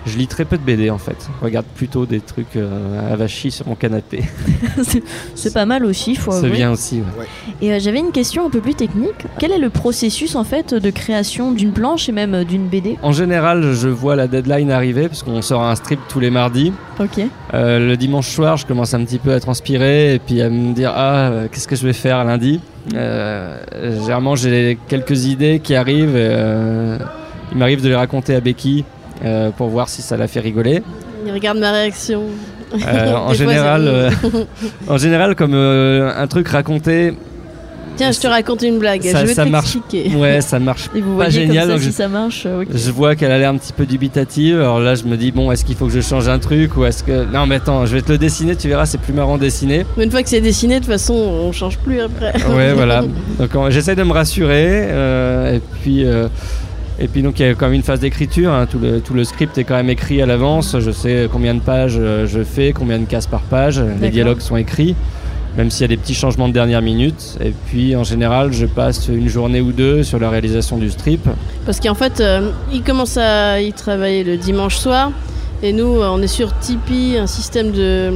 je 0.07 0.17
lis 0.17 0.27
très 0.29 0.45
peu 0.45 0.57
de 0.57 0.63
BD 0.63 0.89
en 0.91 0.97
fait. 0.99 1.17
Je 1.41 1.45
regarde 1.45 1.67
plutôt 1.75 2.07
des 2.07 2.21
trucs 2.21 2.57
euh, 2.57 3.13
avachis 3.13 3.51
sur 3.51 3.67
mon 3.67 3.75
canapé. 3.75 4.23
C'est- 5.35 5.53
pas 5.53 5.67
mal 5.67 5.85
aussi, 5.85 6.15
faut 6.15 6.31
C'est 6.31 6.49
bien 6.51 6.71
aussi. 6.71 7.01
ouais. 7.19 7.27
Et 7.63 7.73
euh, 7.73 7.79
j'avais 7.81 7.99
une 7.99 8.13
question 8.13 8.47
un 8.47 8.51
peu 8.51 8.61
plus 8.61 8.75
technique. 8.75 9.27
Quel 9.39 9.51
est 9.51 9.59
le 9.59 9.71
processus 9.71 10.37
en 10.37 10.45
fait 10.45 10.73
de 10.75 10.91
création 10.91 11.53
d'une 11.53 11.73
planche 11.73 12.09
et 12.09 12.13
même 12.13 12.35
euh, 12.35 12.45
d'une 12.45 12.69
BD 12.69 12.97
En 13.03 13.13
général, 13.13 13.38
je 13.73 13.89
vois 13.89 14.17
la 14.17 14.27
deadline 14.27 14.71
arriver 14.71 15.09
parce 15.09 15.23
qu'on 15.23 15.43
sort 15.43 15.63
un 15.63 15.75
strip 15.75 16.01
tous 16.09 16.21
les 16.21 16.31
mardis. 16.31 16.73
Ok. 17.01 17.21
Euh, 17.55 17.79
le 17.89 17.97
dimanche 17.97 18.29
soir, 18.29 18.57
je 18.57 18.67
commence 18.67 18.95
un 18.95 19.05
petit 19.05 19.19
peu 19.19 19.33
à 19.33 19.41
transpirer 19.41 20.15
et 20.15 20.19
puis 20.19 20.43
à 20.43 20.51
me 20.51 20.73
dire 20.73 20.93
ah 20.95 21.29
euh, 21.29 21.47
qu'est-ce 21.51 21.69
que 21.69 21.77
je 21.77 21.87
vais 21.87 21.93
faire 21.93 22.25
lundi? 22.25 22.61
Euh, 22.95 23.59
généralement, 24.01 24.37
j'ai 24.37 24.79
quelques 24.89 25.27
idées 25.27 25.61
qui 25.61 25.75
arrivent. 25.75 26.17
et, 26.17 26.97
il 27.51 27.57
m'arrive 27.57 27.83
de 27.83 27.89
les 27.89 27.97
raconter 27.97 28.35
à 28.35 28.41
Becky 28.41 28.85
pour 29.57 29.69
voir 29.69 29.89
si 29.89 30.03
ça 30.03 30.19
la 30.19 30.29
fait 30.29 30.41
rigoler. 30.41 30.83
Il 31.25 31.33
regarde 31.33 31.59
ma 31.59 31.73
réaction. 31.73 32.25
Euh, 32.75 33.15
en 33.15 33.33
général, 33.35 33.85
euh, 33.87 34.11
en 34.89 34.99
général, 34.99 35.35
comme 35.35 35.55
euh, 35.55 36.13
un 36.17 36.27
truc 36.27 36.49
raconté, 36.49 37.15
Tiens, 37.99 38.13
je 38.13 38.19
te 38.21 38.27
raconte 38.27 38.63
une 38.63 38.79
blague. 38.79 39.03
ça- 39.03 39.21
je 39.21 39.27
vais 39.27 39.35
ça 39.35 39.45
marche. 39.45 39.77
ouais, 40.17 40.41
ça 40.41 40.59
marche 40.61 40.89
Et 40.95 41.01
vous 41.01 41.11
pas 41.19 41.25
voyez 41.25 41.31
génial. 41.47 41.69
comme 41.69 41.77
ça 41.77 41.83
si 41.83 41.89
je- 41.91 41.93
ça 41.95 42.09
marche. 42.09 42.45
euh. 42.47 42.65
Je 42.73 42.91
vois 42.91 43.15
qu'elle 43.17 43.31
a 43.33 43.39
l'air 43.39 43.51
un 43.51 43.57
petit 43.59 43.73
peu 43.75 43.85
dubitative. 43.85 44.59
Alors 44.61 44.81
là, 44.81 44.95
je 44.95 45.05
me 45.05 45.17
dis 45.17 45.31
bon, 45.33 45.53
est-ce 45.53 45.65
qu'il 45.65 45.77
faut 45.77 45.87
que 45.87 45.93
je 45.93 46.01
change 46.01 46.29
un 46.29 46.39
truc 46.39 46.77
ou 46.77 46.85
est-ce 46.87 47.03
que 47.05 47.25
non, 47.31 47.47
mais 47.47 47.57
attends, 47.57 47.85
je 47.85 47.95
vais 47.97 48.03
te 48.03 48.11
le 48.13 48.19
dessiner. 48.19 48.57
Tu 48.57 48.69
verras, 48.69 48.87
c'est 48.87 48.99
plus 48.99 49.13
marrant 49.13 49.37
dessiner. 49.37 49.85
Mais 49.97 50.05
une 50.05 50.11
fois 50.11 50.23
que 50.23 50.29
c'est 50.29 50.41
dessiné, 50.41 50.75
de 50.77 50.79
toute 50.85 50.93
façon, 50.93 51.13
on 51.15 51.53
change 51.53 51.77
plus 51.79 52.01
après. 52.01 52.33
Ouais, 52.57 52.73
voilà. 52.73 53.03
Donc 53.39 53.51
on- 53.55 53.69
j'essaie 53.71 53.97
de 53.97 54.03
me 54.05 54.13
rassurer. 54.13 54.67
euh, 54.69 55.57
et 55.57 55.61
puis, 55.83 56.05
euh, 56.05 56.29
et 57.01 57.07
puis 57.09 57.23
donc 57.23 57.39
il 57.41 57.47
y 57.47 57.49
a 57.49 57.55
quand 57.55 57.67
même 57.67 57.75
une 57.75 57.83
phase 57.83 58.01
d'écriture. 58.01 58.53
hein. 58.53 58.67
Tout, 58.71 58.79
le, 58.79 59.01
tout 59.01 59.15
le 59.15 59.25
script 59.25 59.57
est 59.59 59.65
quand 59.65 59.77
même 59.77 59.91
écrit 59.91 60.23
à 60.23 60.27
l'avance. 60.27 60.77
Je 60.79 60.91
sais 60.91 61.29
combien 61.33 61.55
de 61.55 61.61
pages 61.61 61.99
je 62.27 62.43
fais, 62.45 62.73
combien 62.73 62.99
de 62.99 63.05
cases 63.07 63.27
par 63.27 63.41
page. 63.43 63.83
Les 64.01 64.11
dialogues 64.11 64.41
sont 64.41 64.57
écrits. 64.57 64.95
Même 65.57 65.71
s'il 65.71 65.83
y 65.83 65.85
a 65.85 65.89
des 65.89 65.97
petits 65.97 66.15
changements 66.15 66.49
de 66.49 66.53
dernière 66.53 66.83
minute. 66.83 67.39
Et 67.45 67.53
puis 67.67 67.97
en 67.97 68.05
général, 68.05 68.53
je 68.53 68.67
passe 68.67 69.09
une 69.09 69.29
journée 69.29 69.61
ou 69.61 69.73
deux 69.73 70.03
sur 70.03 70.19
la 70.19 70.31
réalisation 70.31 70.79
du 70.79 70.91
strip. 70.91 71.29
Parce 71.67 71.81
qu'en 71.81 71.95
fait, 71.95 72.21
euh, 72.21 72.51
il 72.73 72.83
commence 72.83 73.17
à 73.17 73.61
y 73.61 73.73
travailler 73.73 74.25
le 74.25 74.37
dimanche 74.37 74.77
soir. 74.77 75.11
Et 75.63 75.73
nous, 75.73 76.01
on 76.03 76.23
est 76.23 76.29
sur 76.29 76.57
Tipeee, 76.59 77.19
un 77.19 77.27
système 77.27 77.73
de, 77.73 78.13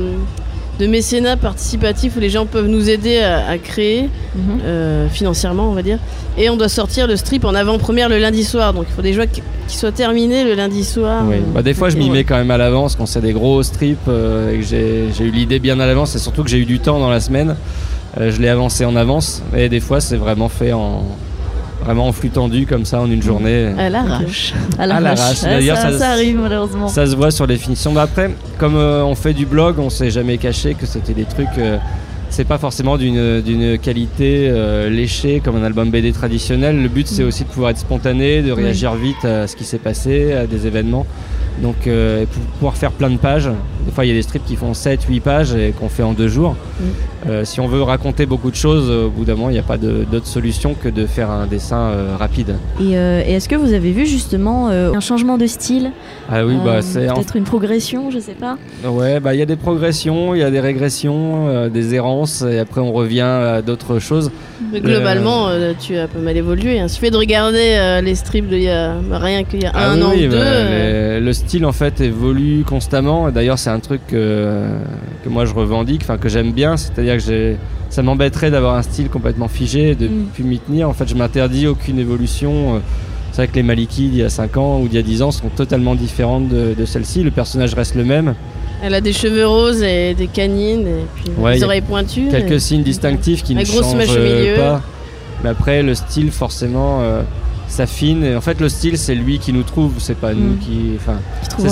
de 0.83 0.87
mécénat 0.89 1.37
participatif 1.37 2.17
où 2.17 2.21
les 2.21 2.29
gens 2.31 2.45
peuvent 2.45 2.67
nous 2.67 2.91
aider 2.91 3.19
à, 3.21 3.47
à 3.49 3.59
créer, 3.59 4.11
Mhm. 4.35 4.61
euh, 4.65 5.09
financièrement, 5.09 5.69
on 5.71 5.75
va 5.75 5.83
dire. 5.83 5.99
Et 6.39 6.49
on 6.51 6.57
doit 6.57 6.69
sortir 6.69 7.07
le 7.07 7.17
strip 7.17 7.45
en 7.45 7.55
avant-première 7.55 8.09
le 8.09 8.19
lundi 8.19 8.43
soir. 8.45 8.73
Donc 8.73 8.87
il 8.89 8.95
faut 8.95 9.03
déjà 9.03 9.27
qu'il 9.27 9.43
qu'il 9.69 9.79
soit 9.79 9.93
terminé 9.93 10.43
le 10.45 10.55
lundi 10.55 10.83
soir. 10.85 11.23
Oui. 11.29 11.37
Euh, 11.37 11.41
Bah, 11.55 11.62
des 11.62 11.73
fois, 11.75 11.89
je 11.89 11.97
m'y 11.97 12.11
mets 12.11 12.25
quand 12.25 12.37
même 12.37 12.51
à 12.51 12.57
l'avance 12.59 12.97
quand 12.97 13.07
c'est 13.07 13.21
des 13.21 13.33
gros 13.33 13.62
strips 13.62 14.09
euh, 14.09 14.53
et 14.53 14.59
que 14.59 14.65
j'ai 14.65 15.07
j'ai 15.17 15.25
eu 15.25 15.31
l'idée 15.31 15.61
bien 15.61 15.79
à 15.81 15.87
l'avance 15.87 16.15
et 16.17 16.19
surtout 16.19 16.43
que 16.43 16.51
j'ai 16.51 16.59
eu 16.59 16.65
du 16.67 16.81
temps 16.81 16.99
dans 16.99 17.11
la 17.11 17.21
semaine. 17.21 17.55
Euh, 18.21 18.31
je 18.33 18.41
l'ai 18.43 18.49
avancé 18.49 18.85
en 18.85 18.97
avance 18.97 19.43
et 19.57 19.69
des 19.69 19.81
fois, 19.81 20.01
c'est 20.01 20.17
vraiment 20.17 20.49
fait 20.49 20.73
en 20.73 21.05
vraiment 21.85 22.07
en 22.09 22.12
flux 22.12 22.31
tendu 22.31 22.67
comme 22.67 22.85
ça 22.85 23.01
en 23.01 23.11
une 23.11 23.23
journée. 23.23 23.73
À 23.79 23.89
l'arrache. 23.91 24.55
À 24.79 24.87
l'arrache. 24.87 25.43
D'ailleurs, 25.43 25.77
ça, 25.77 25.93
ça- 25.93 25.99
ça 25.99 26.11
arrive 26.11 26.39
malheureusement. 26.39 26.89
Ça 26.89 27.07
se 27.07 27.15
voit 27.17 27.31
sur 27.31 27.47
les 27.47 27.57
finitions. 27.57 27.93
Bah, 27.93 28.03
après, 28.03 28.31
comme 28.59 28.77
euh, 28.77 29.03
on 29.05 29.15
fait 29.15 29.33
du 29.35 29.47
blog, 29.47 29.79
on 29.79 29.91
s'est 29.91 30.11
jamais 30.11 30.39
caché 30.39 30.75
que 30.75 30.87
c'était 30.87 31.15
des 31.15 31.25
trucs. 31.25 31.49
euh, 31.59 31.79
c'est 32.31 32.47
pas 32.47 32.57
forcément 32.57 32.97
d'une 32.97 33.43
d'une 33.43 33.77
qualité 33.77 34.49
euh, 34.49 34.89
léchée 34.89 35.43
comme 35.45 35.57
un 35.57 35.62
album 35.65 35.91
BD 35.91 36.12
traditionnel. 36.12 36.81
Le 36.83 36.89
but, 36.89 37.07
c'est 37.07 37.25
aussi 37.25 37.45
de 37.45 37.49
pouvoir 37.51 37.73
être 37.73 37.79
spontané, 37.79 38.41
de 38.41 38.53
réagir 38.53 38.95
vite 38.95 39.23
à 39.25 39.47
ce 39.47 39.55
qui 39.55 39.65
s'est 39.65 39.77
passé, 39.79 40.33
à 40.33 40.47
des 40.47 40.67
événements. 40.67 41.07
Donc, 41.61 41.87
euh, 41.87 42.25
pour 42.26 42.42
pouvoir 42.59 42.76
faire 42.76 42.90
plein 42.92 43.11
de 43.11 43.18
pages. 43.18 43.49
Des 43.85 43.92
fois, 43.92 44.04
il 44.04 44.09
y 44.09 44.11
a 44.11 44.14
des 44.14 44.23
strips 44.23 44.44
qui 44.44 44.56
font 44.56 44.75
7, 44.75 45.02
8 45.09 45.21
pages 45.21 45.54
et 45.54 45.73
qu'on 45.78 45.88
fait 45.88 46.02
en 46.02 46.12
deux 46.12 46.28
jours. 46.28 46.56
Euh, 47.28 47.44
si 47.44 47.61
on 47.61 47.68
veut 47.68 47.82
raconter 47.82 48.26
beaucoup 48.26 48.50
de 48.50 48.56
choses, 48.56 48.87
euh, 48.88 49.06
au 49.06 49.11
bout 49.11 49.25
d'un 49.25 49.35
moment, 49.35 49.50
il 49.50 49.52
n'y 49.52 49.59
a 49.59 49.62
pas 49.64 49.76
d'autre 49.76 50.26
solution 50.26 50.75
que 50.75 50.88
de 50.88 51.06
faire 51.06 51.30
un 51.30 51.47
dessin 51.47 51.76
euh, 51.78 52.16
rapide. 52.18 52.56
Et, 52.80 52.97
euh, 52.97 53.23
et 53.26 53.32
est-ce 53.35 53.49
que 53.49 53.54
vous 53.56 53.73
avez 53.75 53.92
vu 53.92 54.06
justement 54.06 54.71
euh, 54.71 54.92
un 54.94 55.00
changement 55.00 55.37
de 55.38 55.47
style? 55.47 55.90
Ah 56.30 56.44
oui, 56.44 56.54
Euh, 56.54 56.64
bah, 56.64 56.82
c'est 56.82 57.09
en 57.11 57.14
Peut-être 57.14 57.37
une 57.37 57.44
progression, 57.44 58.11
je 58.11 58.18
sais 58.18 58.35
pas. 58.35 58.56
Ouais, 58.85 59.21
bah 59.21 59.35
il 59.35 59.38
y 59.38 59.42
a 59.42 59.47
des 59.47 59.56
progressions, 59.56 60.35
il 60.35 60.40
y 60.40 60.44
a 60.44 60.50
des 60.50 60.61
régressions, 60.61 61.49
euh, 61.49 61.68
des 61.68 61.94
errances, 61.94 62.42
et 62.42 62.59
après 62.59 62.80
on 62.80 62.92
revient 62.92 63.21
à 63.21 63.62
d'autres 63.62 63.99
choses. 63.99 64.30
Mais 64.73 64.80
globalement, 64.80 65.49
euh, 65.49 65.73
tu 65.78 65.97
as 65.97 66.09
pas 66.09 66.18
mal 66.18 66.37
évolué. 66.37 66.76
Il 66.78 66.88
suffit 66.88 67.11
de 67.11 67.16
regarder 67.16 67.75
euh, 67.76 68.00
les 68.00 68.14
strips 68.14 68.49
d'il 68.49 68.62
y 68.62 68.68
a 68.71 68.94
bah, 68.94 69.18
rien 69.18 69.44
qu'il 69.44 69.62
y 69.62 69.66
a 69.66 69.71
un 69.71 69.73
Ah 69.75 69.94
oui, 69.94 70.02
an 70.02 70.12
ou 70.12 70.16
deux. 70.16 70.28
bah, 70.30 70.37
euh, 70.38 71.18
les- 71.18 71.26
le 71.26 71.32
style 71.46 71.64
en 71.66 71.72
fait 71.72 72.00
évolue 72.00 72.64
constamment. 72.64 73.30
D'ailleurs, 73.30 73.58
c'est 73.58 73.70
un 73.70 73.80
truc 73.80 74.00
que, 74.08 74.62
que 75.25 75.28
moi 75.28 75.44
je 75.44 75.54
revendique, 75.54 76.02
enfin 76.02 76.18
que 76.18 76.28
j'aime 76.28 76.52
bien, 76.52 76.76
c'est-à-dire 76.76 77.18
que 77.25 77.54
ça 77.90 78.02
m'embêterait 78.02 78.50
d'avoir 78.50 78.76
un 78.76 78.82
style 78.82 79.08
complètement 79.08 79.49
figé, 79.49 79.90
et 79.90 79.94
de 79.94 80.08
Mm. 80.08 80.25
plus 80.34 80.44
m'y 80.44 80.58
tenir. 80.58 80.88
En 80.88 80.94
fait, 80.94 81.08
je 81.08 81.14
m'interdis 81.14 81.66
aucune 81.66 81.99
évolution. 81.99 82.76
euh, 82.76 82.78
C'est 83.32 83.37
vrai 83.42 83.49
que 83.49 83.54
les 83.54 83.62
Maliki 83.62 84.08
d'il 84.08 84.18
y 84.18 84.22
a 84.22 84.28
5 84.28 84.56
ans 84.58 84.80
ou 84.80 84.88
d'il 84.88 84.96
y 84.96 84.99
a 84.99 85.02
10 85.02 85.22
ans 85.22 85.30
sont 85.30 85.49
totalement 85.49 85.94
différentes 85.94 86.49
de, 86.49 86.75
de 86.78 86.84
celle-ci. 86.84 87.22
Le 87.22 87.30
personnage 87.30 87.72
reste 87.75 87.94
le 87.94 88.04
même. 88.04 88.34
Elle 88.82 88.92
a 88.94 89.00
des 89.00 89.12
cheveux 89.14 89.46
roses 89.46 89.82
et 89.82 90.12
des 90.14 90.26
canines 90.26 90.87
et 90.87 91.04
puis 91.14 91.30
Ouais, 91.38 91.54
des 91.54 91.64
oreilles 91.64 91.80
pointues. 91.80 92.28
quelques 92.30 92.61
signes 92.61 92.82
distinctifs 92.82 93.42
qui 93.42 93.54
La 93.54 93.61
ne 93.61 93.66
changent 93.66 93.94
milieu. 93.94 94.56
pas. 94.56 94.82
Mais 95.42 95.49
après, 95.50 95.82
le 95.82 95.94
style, 95.94 96.30
forcément, 96.30 96.99
euh, 97.00 97.22
s'affine. 97.73 98.23
Et 98.25 98.37
en 98.37 98.41
fait, 98.41 98.61
le 98.61 98.69
style, 98.69 98.97
c'est 98.99 99.14
lui 99.14 99.38
qui 99.38 99.52
nous 99.52 99.62
trouve, 99.64 99.95
c'est 99.99 100.17
pas 100.17 100.33
nous 100.35 100.55
Mm. 100.55 100.59
qui. 100.59 100.93
Enfin, 100.97 101.19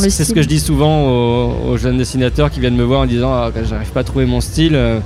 c'est 0.09 0.25
ce 0.25 0.33
que 0.35 0.43
je 0.43 0.49
dis 0.49 0.61
souvent 0.61 1.07
aux, 1.09 1.71
aux 1.71 1.77
jeunes 1.77 1.99
dessinateurs 1.99 2.51
qui 2.51 2.61
viennent 2.61 2.77
me 2.77 2.85
voir 2.85 3.03
en 3.03 3.07
disant 3.07 3.33
ah, 3.33 3.51
j'arrive 3.69 3.91
pas 3.91 4.01
à 4.01 4.05
trouver 4.05 4.27
mon 4.27 4.41
style. 4.41 4.75
Euh, 4.75 4.99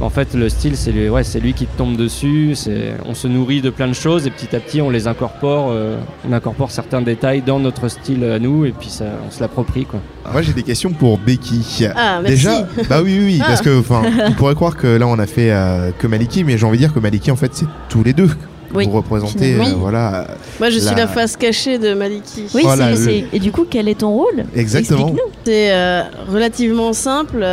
En 0.00 0.10
fait, 0.10 0.34
le 0.34 0.48
style, 0.48 0.76
c'est 0.76 0.90
lui, 0.90 1.08
ouais, 1.08 1.22
c'est 1.22 1.38
lui 1.38 1.52
qui 1.52 1.66
te 1.66 1.76
tombe 1.78 1.96
dessus. 1.96 2.52
C'est, 2.56 2.94
on 3.06 3.14
se 3.14 3.28
nourrit 3.28 3.60
de 3.60 3.70
plein 3.70 3.86
de 3.86 3.92
choses 3.92 4.26
et 4.26 4.30
petit 4.30 4.56
à 4.56 4.58
petit, 4.58 4.80
on 4.80 4.90
les 4.90 5.06
incorpore. 5.06 5.68
euh, 5.70 5.96
on 6.28 6.32
incorpore 6.32 6.72
certains 6.72 7.02
détails 7.02 7.40
dans 7.42 7.60
notre 7.60 7.86
style 7.88 8.24
à 8.24 8.40
nous 8.40 8.64
et 8.64 8.72
puis 8.72 8.88
ça, 8.88 9.04
on 9.24 9.30
se 9.30 9.40
l'approprie, 9.40 9.84
quoi. 9.84 10.00
Moi 10.32 10.42
j'ai 10.42 10.54
des 10.54 10.64
questions 10.64 10.90
pour 10.90 11.18
Becky. 11.18 11.86
Ah, 11.94 12.18
merci. 12.20 12.34
Déjà, 12.36 12.66
bah 12.88 13.00
oui, 13.04 13.16
oui, 13.18 13.24
oui, 13.26 13.38
Ah. 13.42 13.48
parce 13.48 13.60
que 13.62 13.78
enfin, 13.78 14.02
on 14.26 14.32
pourrait 14.32 14.56
croire 14.56 14.76
que 14.76 14.88
là 14.88 15.06
on 15.06 15.18
a 15.20 15.26
fait 15.26 15.52
euh, 15.52 15.92
que 15.96 16.08
Maliki, 16.08 16.42
mais 16.42 16.58
j'ai 16.58 16.66
envie 16.66 16.78
de 16.78 16.82
dire 16.84 16.94
que 16.94 16.98
Maliki 17.00 17.30
en 17.30 17.36
fait 17.36 17.50
c'est 17.54 17.66
tous 17.88 18.02
les 18.02 18.12
deux. 18.14 18.30
Oui, 18.74 18.86
Vous 18.86 18.92
représentez, 18.92 19.54
euh, 19.54 19.62
voilà, 19.76 20.26
Moi, 20.58 20.70
je 20.70 20.78
suis 20.78 20.94
La- 20.96 21.06
face 21.06 21.36
cachée 21.36 21.78
de 21.78 21.92
Maliki. 21.94 22.44
Oui, 22.54 22.62
Voilà, 22.64 22.94
c'est- 22.96 23.00
le- 23.00 23.04
c'est- 23.30 23.36
Et 23.36 23.38
du 23.38 23.52
coup, 23.52 23.66
quel 23.68 23.88
est 23.88 23.96
ton 24.00 24.10
rôle? 24.12 24.44
Exactement. 24.56 25.00
Explique-nous. 25.00 25.32
C'est 25.44 25.72
euh, 25.72 26.02
relativement 26.30 26.92
simple. 26.92 27.44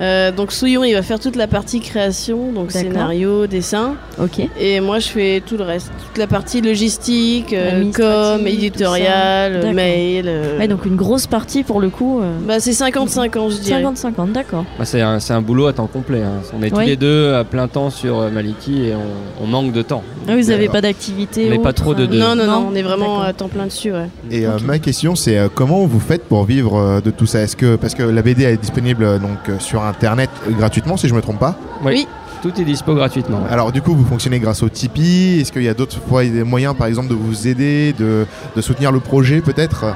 Euh, 0.00 0.32
donc 0.32 0.50
Souillon, 0.52 0.82
il 0.84 0.92
va 0.94 1.02
faire 1.02 1.20
toute 1.20 1.36
la 1.36 1.46
partie 1.46 1.80
création, 1.80 2.50
donc 2.52 2.72
scénario, 2.72 3.46
dessin. 3.46 3.94
Ok. 4.20 4.40
Et 4.58 4.80
moi, 4.80 4.98
je 4.98 5.08
fais 5.08 5.42
tout 5.46 5.56
le 5.56 5.64
reste. 5.64 5.90
Toute 6.08 6.18
la 6.18 6.26
partie 6.26 6.60
logistique, 6.60 7.52
euh, 7.52 7.90
com, 7.94 8.46
éditorial, 8.46 9.72
mail. 9.74 10.24
euh, 10.28 10.58
Ouais, 10.58 10.68
donc 10.68 10.84
une 10.86 10.96
grosse 10.96 11.26
partie 11.26 11.62
pour 11.62 11.80
le 11.80 11.90
coup. 11.90 12.20
euh, 12.20 12.32
Bah, 12.46 12.60
c'est 12.60 12.72
50-50, 12.72 13.50
je 13.52 13.60
dirais. 13.60 13.82
50-50, 13.82 14.32
d'accord. 14.32 14.64
Bah, 14.78 14.84
c'est, 14.84 15.00
un, 15.00 15.20
c'est 15.20 15.32
un 15.32 15.40
boulot 15.42 15.66
à 15.66 15.72
temps 15.72 15.86
complet. 15.86 16.22
hein. 16.22 16.40
On 16.58 16.62
est 16.62 16.70
tous 16.70 16.80
les 16.80 16.96
deux 16.96 17.32
à 17.34 17.44
plein 17.44 17.68
temps 17.68 17.90
sur 17.90 18.18
euh, 18.20 18.30
Maliki 18.30 18.86
et 18.88 18.94
on, 18.94 19.44
on 19.44 19.46
manque 19.46 19.72
de 19.72 19.82
temps. 19.82 20.02
Ah, 20.28 20.36
vous 20.36 20.42
n'avez 20.50 20.68
pas 20.68 20.80
d'activité 20.80 21.44
On 21.46 21.50
n'est 21.50 21.58
pas 21.58 21.72
trop 21.72 21.94
de 21.94 22.06
deux. 22.06 22.18
Non, 22.18 22.34
non, 22.34 22.46
non, 22.46 22.60
Non 22.60 22.68
on 22.72 22.74
est 22.74 22.82
vraiment 22.82 23.20
à 23.22 23.32
temps 23.32 23.48
plein 23.48 23.66
dessus, 23.66 23.92
ouais. 23.92 24.08
Et 24.30 24.46
euh, 24.46 24.58
ma 24.64 24.78
question 24.78 25.14
c'est 25.14 25.38
euh, 25.38 25.48
comment 25.52 25.84
vous 25.86 26.00
faites 26.00 26.24
pour 26.24 26.44
vivre 26.44 26.76
euh, 26.78 27.00
de 27.00 27.10
tout 27.10 27.26
ça? 27.26 27.40
Est-ce 27.42 27.56
que 27.56 27.76
parce 27.76 27.94
que 27.94 28.02
la 28.02 28.22
BD 28.22 28.44
est 28.44 28.56
disponible 28.56 29.04
euh, 29.04 29.18
donc 29.18 29.38
euh, 29.48 29.58
sur 29.58 29.82
internet 29.86 30.30
gratuitement 30.50 30.96
si 30.96 31.08
je 31.08 31.14
me 31.14 31.20
trompe 31.22 31.38
pas 31.38 31.54
Oui. 31.84 32.06
Tout 32.42 32.52
est 32.60 32.64
dispo 32.64 32.94
gratuitement. 32.94 33.38
ouais. 33.38 33.50
Alors 33.50 33.72
du 33.72 33.80
coup 33.80 33.94
vous 33.94 34.04
fonctionnez 34.04 34.38
grâce 34.38 34.62
au 34.62 34.68
Tipeee 34.68 35.40
Est-ce 35.40 35.50
qu'il 35.50 35.62
y 35.62 35.68
a 35.68 35.72
d'autres 35.74 35.98
moyens 36.44 36.74
par 36.76 36.86
exemple 36.86 37.08
de 37.08 37.14
vous 37.14 37.48
aider, 37.48 37.94
de, 37.98 38.26
de 38.54 38.60
soutenir 38.60 38.92
le 38.92 39.00
projet 39.00 39.40
peut-être? 39.40 39.86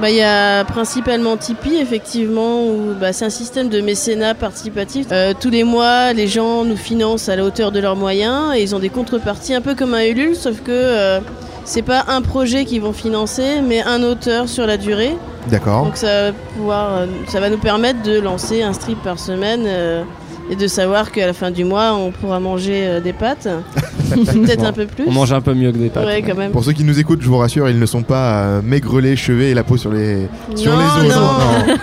Bah, 0.00 0.08
il 0.08 0.16
y 0.16 0.22
a 0.22 0.64
principalement 0.64 1.36
Tipeee, 1.36 1.76
effectivement, 1.78 2.62
où 2.64 2.94
bah, 2.98 3.12
c'est 3.12 3.26
un 3.26 3.30
système 3.30 3.68
de 3.68 3.82
mécénat 3.82 4.32
participatif. 4.34 5.08
Euh, 5.12 5.34
tous 5.38 5.50
les 5.50 5.62
mois, 5.62 6.14
les 6.14 6.26
gens 6.26 6.64
nous 6.64 6.78
financent 6.78 7.28
à 7.28 7.36
la 7.36 7.44
hauteur 7.44 7.70
de 7.70 7.80
leurs 7.80 7.96
moyens 7.96 8.54
et 8.56 8.62
ils 8.62 8.74
ont 8.74 8.78
des 8.78 8.88
contreparties 8.88 9.52
un 9.52 9.60
peu 9.60 9.74
comme 9.74 9.92
un 9.92 10.02
Ulule, 10.06 10.34
sauf 10.36 10.62
que 10.62 10.70
euh, 10.70 11.20
c'est 11.66 11.82
pas 11.82 12.04
un 12.08 12.22
projet 12.22 12.64
qu'ils 12.64 12.80
vont 12.80 12.94
financer, 12.94 13.60
mais 13.62 13.82
un 13.82 14.02
auteur 14.02 14.48
sur 14.48 14.66
la 14.66 14.78
durée. 14.78 15.14
D'accord. 15.48 15.84
Donc 15.84 15.96
ça 15.96 16.30
va, 16.30 16.32
pouvoir, 16.32 16.96
euh, 16.98 17.06
ça 17.28 17.40
va 17.40 17.50
nous 17.50 17.58
permettre 17.58 18.02
de 18.02 18.20
lancer 18.20 18.62
un 18.62 18.72
strip 18.72 19.02
par 19.02 19.18
semaine 19.18 19.64
euh, 19.66 20.02
et 20.50 20.56
de 20.56 20.66
savoir 20.66 21.12
qu'à 21.12 21.26
la 21.26 21.32
fin 21.32 21.50
du 21.50 21.64
mois, 21.64 21.94
on 21.94 22.10
pourra 22.10 22.40
manger 22.40 22.82
euh, 22.86 23.00
des 23.00 23.12
pâtes. 23.12 23.48
Peut-être 24.10 24.64
un 24.64 24.72
peu 24.72 24.86
plus. 24.86 25.04
On 25.06 25.12
mange 25.12 25.32
un 25.32 25.40
peu 25.40 25.54
mieux 25.54 25.70
que 25.70 25.76
des 25.78 25.88
pâtes. 25.88 26.04
Ouais, 26.04 26.20
quand 26.22 26.34
même. 26.34 26.50
Pour 26.50 26.64
ceux 26.64 26.72
qui 26.72 26.82
nous 26.82 26.98
écoutent, 26.98 27.22
je 27.22 27.28
vous 27.28 27.38
rassure, 27.38 27.68
ils 27.68 27.78
ne 27.78 27.86
sont 27.86 28.02
pas 28.02 28.42
euh, 28.42 28.60
maigrelet, 28.62 29.14
cheveux 29.14 29.42
et 29.44 29.54
la 29.54 29.62
peau 29.62 29.76
sur 29.76 29.92
les 29.92 30.26
sur 30.56 30.72
Non, 30.72 30.80
les 31.02 31.08
os. 31.10 31.14
non. 31.14 31.20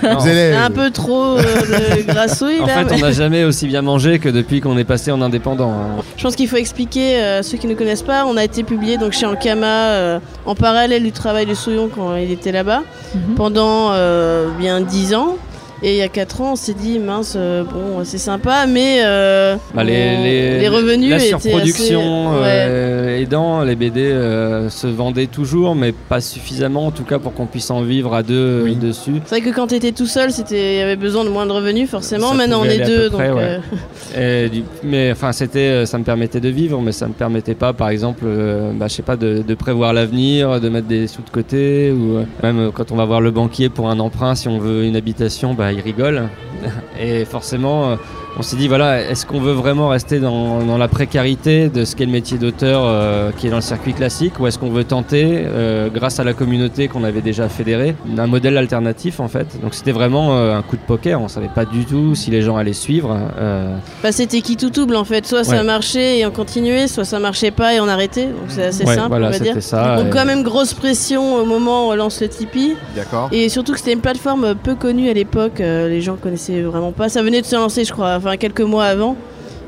Non. 0.10 0.18
Vous 0.20 0.28
allez 0.28 0.52
Un 0.54 0.70
peu 0.70 0.92
trop 0.92 1.38
euh, 1.38 1.42
de 1.98 2.02
grassouille 2.02 2.60
En 2.62 2.66
là. 2.66 2.74
fait, 2.74 2.84
mais- 2.86 2.96
on 2.96 3.06
n'a 3.06 3.12
jamais 3.14 3.44
aussi 3.46 3.66
bien 3.68 3.82
mangé 3.82 4.20
que 4.20 4.28
depuis 4.28 4.60
qu'on 4.60 4.78
est 4.78 4.84
passé 4.84 5.12
en 5.12 5.22
indépendant. 5.22 5.72
hein. 5.72 6.04
Je 6.18 6.24
pense 6.24 6.36
qu'il 6.36 6.50
faut 6.50 6.58
expliquer 6.58 7.18
euh, 7.22 7.40
à 7.40 7.44
ceux 7.44 7.58
qui 7.58 7.68
ne 7.68 7.76
connaissent 7.76 8.02
pas. 8.02 8.26
On 8.26 8.36
a 8.36 8.44
été 8.44 8.64
publié 8.64 8.98
donc 8.98 9.14
chez 9.14 9.26
Ankama 9.26 9.66
euh, 9.68 10.20
en 10.46 10.56
parallèle 10.56 11.04
du 11.04 11.14
travail 11.14 11.46
de 11.46 11.54
Souillon 11.54 11.90
quand 11.94 12.16
il 12.18 12.32
était 12.32 12.52
là-bas 12.52 12.82
Mhm. 13.16 13.36
pendant 13.36 13.92
euh, 13.94 14.50
bien 14.60 14.82
10 14.82 15.16
ans. 15.16 15.38
Et 15.84 15.92
il 15.92 15.98
y 15.98 16.02
a 16.02 16.08
4 16.08 16.42
ans, 16.42 16.54
on 16.54 16.56
s'est 16.56 16.74
dit 16.74 16.98
mince, 16.98 17.36
euh, 17.38 17.64
bon, 17.64 18.04
c'est 18.04 18.18
sympa, 18.18 18.66
mais 18.68 19.02
euh, 19.06 19.56
Bah, 19.76 19.84
les, 19.84 19.94
on- 20.18 20.24
les- 20.24 20.68
revenus 20.70 21.12
la 21.12 21.18
étaient 21.18 21.28
surproduction 21.28 22.00
assez- 22.32 22.40
ouais. 22.42 22.66
euh, 22.68 23.22
aidant, 23.22 23.62
les 23.64 23.76
BD 23.76 24.02
euh, 24.02 24.70
se 24.72 24.88
vendaient 24.88 25.28
toujours, 25.28 25.76
mais 25.76 25.92
pas 25.92 26.20
suffisamment 26.20 26.88
en 26.88 26.92
tout 26.92 27.04
cas 27.04 27.20
pour 27.20 27.34
qu'on 27.36 27.46
puisse 27.46 27.70
en 27.70 27.82
vivre 27.82 28.16
à 28.16 28.24
deux 28.24 28.62
Oui. 28.64 28.76
euh, 28.82 28.88
dessus. 28.88 29.22
C'est 29.26 29.40
vrai 29.40 29.42
que 29.52 29.56
quand 29.56 29.68
tu 29.68 29.76
étais 29.76 29.92
tout 29.92 30.08
seul, 30.08 30.32
c'était 30.32 30.76
il 30.76 30.80
y 30.80 30.82
avait 30.82 30.96
besoin 30.96 31.24
de 31.24 31.30
moins 31.30 31.46
de 31.46 31.52
revenus 31.52 31.88
forcément. 31.90 32.30
Ça 32.30 32.34
Maintenant 32.36 32.62
on 32.62 32.66
est 32.66 32.80
deux, 32.86 33.10
près, 33.12 33.28
donc 33.30 33.38
ouais. 33.38 33.60
euh, 34.18 34.46
Et 34.46 34.50
du- 34.50 34.64
mais 34.84 35.12
enfin, 35.12 35.32
c'était, 35.32 35.60
euh, 35.60 35.86
ça 35.86 36.00
me 36.00 36.04
permettait 36.04 36.40
de 36.40 36.50
vivre, 36.50 36.82
mais 36.82 36.92
ça 36.92 37.08
me 37.08 37.14
permettait 37.14 37.54
pas, 37.56 37.74
par 37.74 37.90
exemple, 37.90 38.24
euh, 38.26 38.72
bah, 38.74 38.88
je 38.88 38.94
sais 38.96 39.04
pas, 39.04 39.16
de, 39.16 39.44
de 39.48 39.54
prévoir 39.54 39.94
l'avenir, 39.94 40.60
de 40.60 40.70
mettre 40.70 40.88
des 40.88 41.06
sous 41.08 41.22
de 41.22 41.30
côté, 41.30 41.92
ou 41.92 42.18
euh, 42.18 42.24
même 42.42 42.60
euh, 42.60 42.72
quand 42.74 42.92
on 42.92 42.96
va 42.96 43.06
voir 43.06 43.22
le 43.22 43.30
banquier 43.30 43.70
pour 43.70 43.90
un 43.90 44.00
emprunt, 44.00 44.34
si 44.34 44.48
on 44.48 44.58
veut 44.58 44.84
une 44.86 44.96
habitation, 44.96 45.54
bah, 45.54 45.67
il 45.72 45.82
rigole. 45.82 46.30
Et 47.00 47.26
forcément, 47.26 47.92
euh, 47.92 47.96
on 48.38 48.42
s'est 48.44 48.56
dit, 48.56 48.68
voilà, 48.68 49.02
est-ce 49.02 49.26
qu'on 49.26 49.40
veut 49.40 49.54
vraiment 49.54 49.90
rester 49.90 50.20
dans, 50.20 50.60
dans 50.64 50.78
la 50.78 50.88
précarité 50.88 51.70
de 51.70 51.86
ce 51.86 51.96
qu'est 51.96 52.06
le 52.06 52.12
métier 52.12 52.38
d'auteur 52.38 52.82
euh, 52.86 53.32
qui 53.36 53.48
est 53.48 53.50
dans 53.50 53.56
le 53.58 53.62
circuit 53.62 53.94
classique, 53.94 54.40
ou 54.40 54.48
est-ce 54.48 54.60
qu'on 54.60 54.70
veut 54.70 54.84
tenter, 54.84 55.44
euh, 55.46 55.90
grâce 55.94 56.20
à 56.20 56.24
la 56.24 56.34
communauté 56.34 56.88
qu'on 56.88 57.04
avait 57.04 57.22
déjà 57.22 57.50
fédérée, 57.50 57.96
un 58.18 58.28
modèle 58.28 58.58
alternatif 58.58 59.20
en 59.20 59.28
fait? 59.28 59.60
Donc 59.62 59.74
c'était 59.74 59.92
vraiment 59.92 60.38
euh, 60.38 60.56
un 60.56 60.62
coup 60.62 60.76
de 60.76 60.82
poker, 60.82 61.20
on 61.22 61.28
savait 61.28 61.50
pas 61.54 61.66
du 61.66 61.86
tout 61.86 62.16
si 62.16 62.30
les 62.32 62.42
gens 62.42 62.58
allaient 62.58 62.74
suivre. 62.74 63.18
euh, 63.40 63.76
bah, 64.04 64.12
c'était 64.12 64.42
qui 64.42 64.56
tout 64.58 64.70
double 64.70 64.96
en 64.96 65.04
fait. 65.06 65.26
Soit 65.26 65.44
ça 65.44 65.64
marchait 65.64 66.20
et 66.20 66.26
on 66.26 66.32
continuait, 66.32 66.88
soit 66.88 67.06
ça 67.06 67.20
marchait 67.20 67.52
pas 67.52 67.74
et 67.74 67.80
on 67.80 67.88
arrêtait. 67.88 68.26
Donc 68.28 68.50
c'est 68.50 68.66
assez 68.66 68.84
Ouais, 68.86 68.96
simple, 68.96 69.10
voilà, 69.10 69.28
on 69.28 69.32
va 69.32 69.40
dire. 69.40 69.56
ça. 69.62 69.96
Donc 69.98 70.08
et- 70.08 70.10
quand 70.12 70.26
même 70.26 70.44
grosse 70.44 70.74
pression 70.74 71.36
au 71.38 71.46
moment 71.46 71.88
où 71.88 71.92
on 71.92 71.96
lance 71.96 72.22
le 72.22 72.28
Tipeee. 72.28 72.76
D'accord. 72.96 73.30
Et 73.32 73.50
surtout 73.50 73.72
que 73.74 73.80
c'était 73.80 73.94
une 73.94 74.02
plateforme 74.02 74.56
peu 74.56 74.76
connue 74.76 75.10
à 75.10 75.14
l'époque, 75.14 75.60
euh, 75.62 75.88
les 75.90 76.02
gens 76.02 76.16
connaissaient 76.16 76.62
vraiment 76.62 76.92
pas. 76.92 77.10
Ça 77.10 77.22
venait 77.22 77.42
de 77.42 77.46
se 77.46 77.56
lancer, 77.56 77.84
je 77.86 77.92
crois, 77.92 78.16
enfin 78.18 78.27
quelques 78.36 78.60
mois 78.60 78.86
avant. 78.86 79.16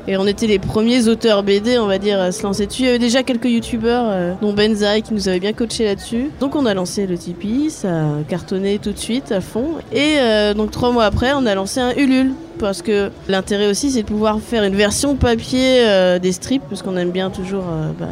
Et 0.08 0.16
on 0.16 0.26
était 0.26 0.46
les 0.46 0.58
premiers 0.58 1.08
auteurs 1.08 1.42
BD, 1.42 1.78
on 1.78 1.86
va 1.86 1.98
dire, 1.98 2.20
à 2.20 2.32
se 2.32 2.42
lancer 2.42 2.66
dessus. 2.66 2.82
Il 2.82 2.86
y 2.86 2.88
avait 2.88 2.98
déjà 2.98 3.22
quelques 3.22 3.44
youtubeurs, 3.44 4.06
euh, 4.08 4.32
dont 4.40 4.52
Benzaï, 4.52 5.02
qui 5.02 5.14
nous 5.14 5.28
avait 5.28 5.40
bien 5.40 5.52
coaché 5.52 5.84
là-dessus. 5.84 6.30
Donc 6.40 6.56
on 6.56 6.66
a 6.66 6.74
lancé 6.74 7.06
le 7.06 7.16
Tipeee, 7.16 7.70
ça 7.70 7.88
a 7.88 8.22
cartonné 8.28 8.78
tout 8.78 8.92
de 8.92 8.98
suite 8.98 9.30
à 9.30 9.40
fond. 9.40 9.74
Et 9.92 10.16
euh, 10.18 10.54
donc 10.54 10.70
trois 10.70 10.90
mois 10.90 11.04
après, 11.04 11.32
on 11.34 11.46
a 11.46 11.54
lancé 11.54 11.80
un 11.80 11.94
Ulule. 11.94 12.32
Parce 12.58 12.82
que 12.82 13.10
l'intérêt 13.28 13.70
aussi, 13.70 13.90
c'est 13.90 14.02
de 14.02 14.06
pouvoir 14.06 14.38
faire 14.40 14.64
une 14.64 14.74
version 14.74 15.14
papier 15.14 15.82
euh, 15.86 16.18
des 16.18 16.32
strips, 16.32 16.62
parce 16.68 16.82
qu'on 16.82 16.96
aime 16.96 17.10
bien 17.10 17.30
toujours 17.30 17.64
bah, 17.98 18.06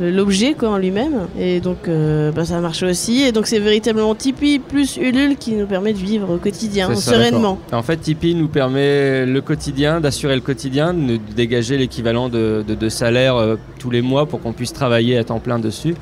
l'objet 0.00 0.54
quoi 0.54 0.70
en 0.70 0.78
lui-même. 0.78 1.26
Et 1.38 1.60
donc 1.60 1.88
euh, 1.88 2.32
bah, 2.32 2.44
ça 2.44 2.60
marche 2.60 2.82
aussi. 2.82 3.22
Et 3.22 3.32
donc 3.32 3.46
c'est 3.46 3.58
véritablement 3.58 4.14
Tipeee 4.14 4.58
plus 4.58 4.96
Ulule 4.96 5.36
qui 5.36 5.52
nous 5.52 5.66
permet 5.66 5.92
de 5.92 5.98
vivre 5.98 6.34
au 6.34 6.38
quotidien 6.38 6.94
ça, 6.94 7.12
sereinement. 7.12 7.58
En 7.72 7.82
fait, 7.82 7.96
Tipeee 7.96 8.34
nous 8.34 8.48
permet 8.48 9.26
le 9.26 9.40
quotidien, 9.40 10.00
d'assurer 10.00 10.34
le 10.34 10.40
quotidien, 10.40 10.94
de 10.94 11.18
dégager 11.34 11.76
l'équivalent 11.76 12.28
de, 12.28 12.64
de, 12.66 12.74
de 12.74 12.88
salaire 12.88 13.36
euh, 13.36 13.56
tous 13.78 13.90
les 13.90 14.02
mois 14.02 14.26
pour 14.26 14.40
qu'on 14.40 14.52
puisse 14.52 14.72
travailler 14.72 15.18
à 15.18 15.24
temps 15.24 15.40
plein 15.40 15.58
dessus. 15.58 15.94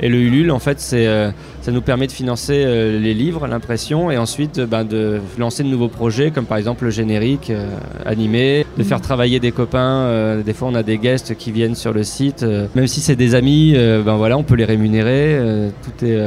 Et 0.00 0.08
le 0.08 0.18
Ulule, 0.18 0.50
en 0.50 0.58
fait, 0.58 0.80
c'est, 0.80 1.06
euh, 1.06 1.30
ça 1.62 1.70
nous 1.70 1.80
permet 1.80 2.08
de 2.08 2.12
financer 2.12 2.64
euh, 2.64 2.98
les 2.98 3.14
livres, 3.14 3.46
l'impression, 3.46 4.10
et 4.10 4.18
ensuite 4.18 4.58
euh, 4.58 4.66
ben, 4.66 4.84
de 4.84 5.20
lancer 5.38 5.62
de 5.62 5.68
nouveaux 5.68 5.88
projets, 5.88 6.32
comme 6.32 6.44
par 6.44 6.58
exemple 6.58 6.84
le 6.84 6.90
générique 6.90 7.50
euh, 7.50 7.68
animé, 8.04 8.66
de 8.76 8.82
faire 8.82 9.00
travailler 9.00 9.38
des 9.38 9.52
copains. 9.52 10.42
des 10.44 10.52
fois, 10.54 10.68
on 10.68 10.74
a 10.74 10.82
des 10.82 10.98
guests 10.98 11.36
qui 11.36 11.52
viennent 11.52 11.76
sur 11.76 11.92
le 11.92 12.02
site. 12.02 12.44
même 12.74 12.86
si 12.88 13.00
c'est 13.00 13.16
des 13.16 13.34
amis, 13.34 13.74
ben 13.74 14.16
voilà, 14.16 14.36
on 14.36 14.42
peut 14.42 14.54
les 14.54 14.64
rémunérer. 14.64 15.38
tout 15.82 16.04
est. 16.04 16.18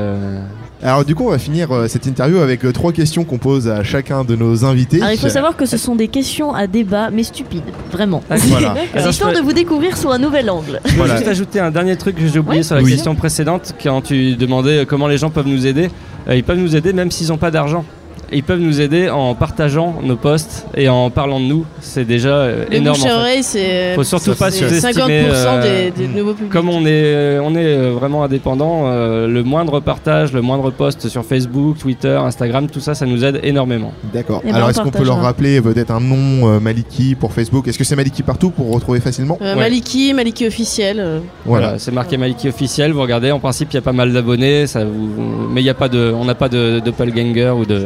Alors 0.86 1.04
du 1.04 1.16
coup, 1.16 1.26
on 1.26 1.32
va 1.32 1.40
finir 1.40 1.72
euh, 1.72 1.88
cette 1.88 2.06
interview 2.06 2.38
avec 2.38 2.64
euh, 2.64 2.72
trois 2.72 2.92
questions 2.94 3.24
qu'on 3.24 3.40
pose 3.40 3.68
à 3.68 3.82
chacun 3.84 4.24
de 4.24 4.36
nos 4.36 4.66
invités. 4.66 5.02
Alors 5.02 5.14
il 5.14 5.18
faut 5.20 5.30
savoir 5.30 5.58
que 5.58 5.66
ce 5.66 5.78
sont 5.78 5.96
des 5.96 6.08
questions 6.10 6.54
à 6.54 6.68
débat, 6.68 7.10
mais 7.10 7.24
stupides, 7.24 7.64
vraiment. 7.92 8.22
Voilà. 8.30 8.76
Alors, 8.94 9.10
Histoire 9.10 9.32
je 9.34 9.40
de 9.40 9.42
vous 9.42 9.54
découvrir 9.54 9.98
sous 9.98 10.12
un 10.12 10.20
nouvel 10.20 10.48
angle. 10.48 10.80
Je 10.86 10.92
voulais 10.92 10.96
Voilà. 10.98 11.16
juste 11.16 11.28
ajouter 11.28 11.60
un 11.60 11.72
dernier 11.72 11.96
truc 11.96 12.18
que 12.18 12.28
j'ai 12.28 12.38
oublié 12.38 12.60
Ouais. 12.60 12.64
sur 12.64 12.76
la 12.76 12.84
Oui. 12.84 12.92
question 12.92 13.16
précédente, 13.16 13.74
quand 13.82 14.02
tu 14.02 14.36
demandais 14.36 14.82
euh, 14.82 14.86
comment 14.86 15.08
les 15.08 15.18
gens 15.18 15.32
peuvent 15.32 15.48
nous 15.48 15.66
aider. 15.66 15.90
Euh, 16.30 16.36
ils 16.36 16.44
peuvent 16.44 16.60
nous 16.60 16.76
aider 16.76 16.94
même 16.94 17.10
s'ils 17.10 17.30
n'ont 17.30 17.38
pas 17.38 17.50
d'argent. 17.50 17.84
Ils 18.32 18.44
peuvent 18.44 18.60
nous 18.60 18.82
aider 18.82 19.10
en 19.10 19.36
partageant 19.36 19.96
nos 20.04 20.16
posts 20.16 20.66
et 20.76 20.90
en 20.90 21.10
parlant 21.10 21.40
de 21.40 21.46
nous. 21.46 21.66
C'est 21.82 22.06
déjà 22.06 22.30
euh, 22.30 22.66
le 22.70 22.76
énorme. 22.78 22.98
bouche 22.98 23.08
à 23.10 23.18
oreille 23.18 23.44
c'est 23.44 23.94
Faut 23.96 24.04
surtout 24.04 24.34
pas 24.36 24.52
sous-estimer. 24.52 24.94
50% 24.94 25.32
euh, 25.34 25.62
des, 25.62 25.92
des 25.92 26.08
nouveaux 26.08 26.34
publics 26.34 26.52
Comme 26.52 26.70
on 26.70 26.82
est, 26.86 26.90
euh, 26.92 27.42
on 27.44 27.56
est 27.56 27.66
euh, 27.66 27.92
vraiment 27.92 28.24
indépendant, 28.24 28.84
euh, 28.86 29.28
le 29.28 29.44
moindre 29.44 29.80
partage, 29.80 30.34
le 30.34 30.42
moindre 30.42 30.72
post 30.72 31.08
sur 31.08 31.24
Facebook, 31.26 31.78
Twitter, 31.78 32.16
Instagram, 32.22 32.68
tout 32.68 32.80
ça, 32.80 32.96
ça 32.96 33.06
nous 33.06 33.24
aide 33.24 33.40
énormément. 33.44 33.94
D'accord. 34.14 34.42
Eh 34.44 34.50
ben, 34.50 34.56
Alors 34.56 34.70
est-ce 34.70 34.82
qu'on 34.82 34.92
peut 34.92 35.04
leur 35.06 35.22
rappeler 35.22 35.62
peut-être 35.62 35.92
un 35.92 36.00
nom 36.02 36.48
euh, 36.50 36.60
Maliki 36.60 37.16
pour 37.16 37.32
Facebook? 37.34 37.68
Est-ce 37.68 37.78
que 37.78 37.84
c'est 37.84 37.96
Maliki 37.96 38.24
partout 38.24 38.50
pour 38.52 38.72
retrouver 38.74 39.00
facilement? 39.00 39.38
Euh, 39.42 39.54
Ouais. 39.56 39.62
Maliki, 39.62 40.14
Maliki 40.14 40.46
officiel. 40.48 41.00
euh, 41.00 41.20
Voilà, 41.46 41.66
Voilà. 41.68 41.80
c'est 41.80 41.92
marqué 41.92 42.18
Maliki 42.18 42.50
officiel. 42.50 42.92
Vous 42.92 43.02
regardez, 43.02 43.32
en 43.32 43.40
principe, 43.40 43.70
il 43.72 43.76
y 43.76 43.78
a 43.78 43.82
pas 43.82 43.94
mal 43.94 44.12
d'abonnés, 44.12 44.68
ça 44.68 44.84
vous... 44.84 45.48
mais 45.52 45.62
il 45.62 45.66
y 45.66 45.70
a 45.70 45.74
pas 45.74 45.88
de, 45.88 46.12
on 46.14 46.26
n'a 46.26 46.36
pas 46.36 46.50
de 46.50 46.80
doppelganger 46.84 47.52
ou 47.52 47.66
de. 47.66 47.86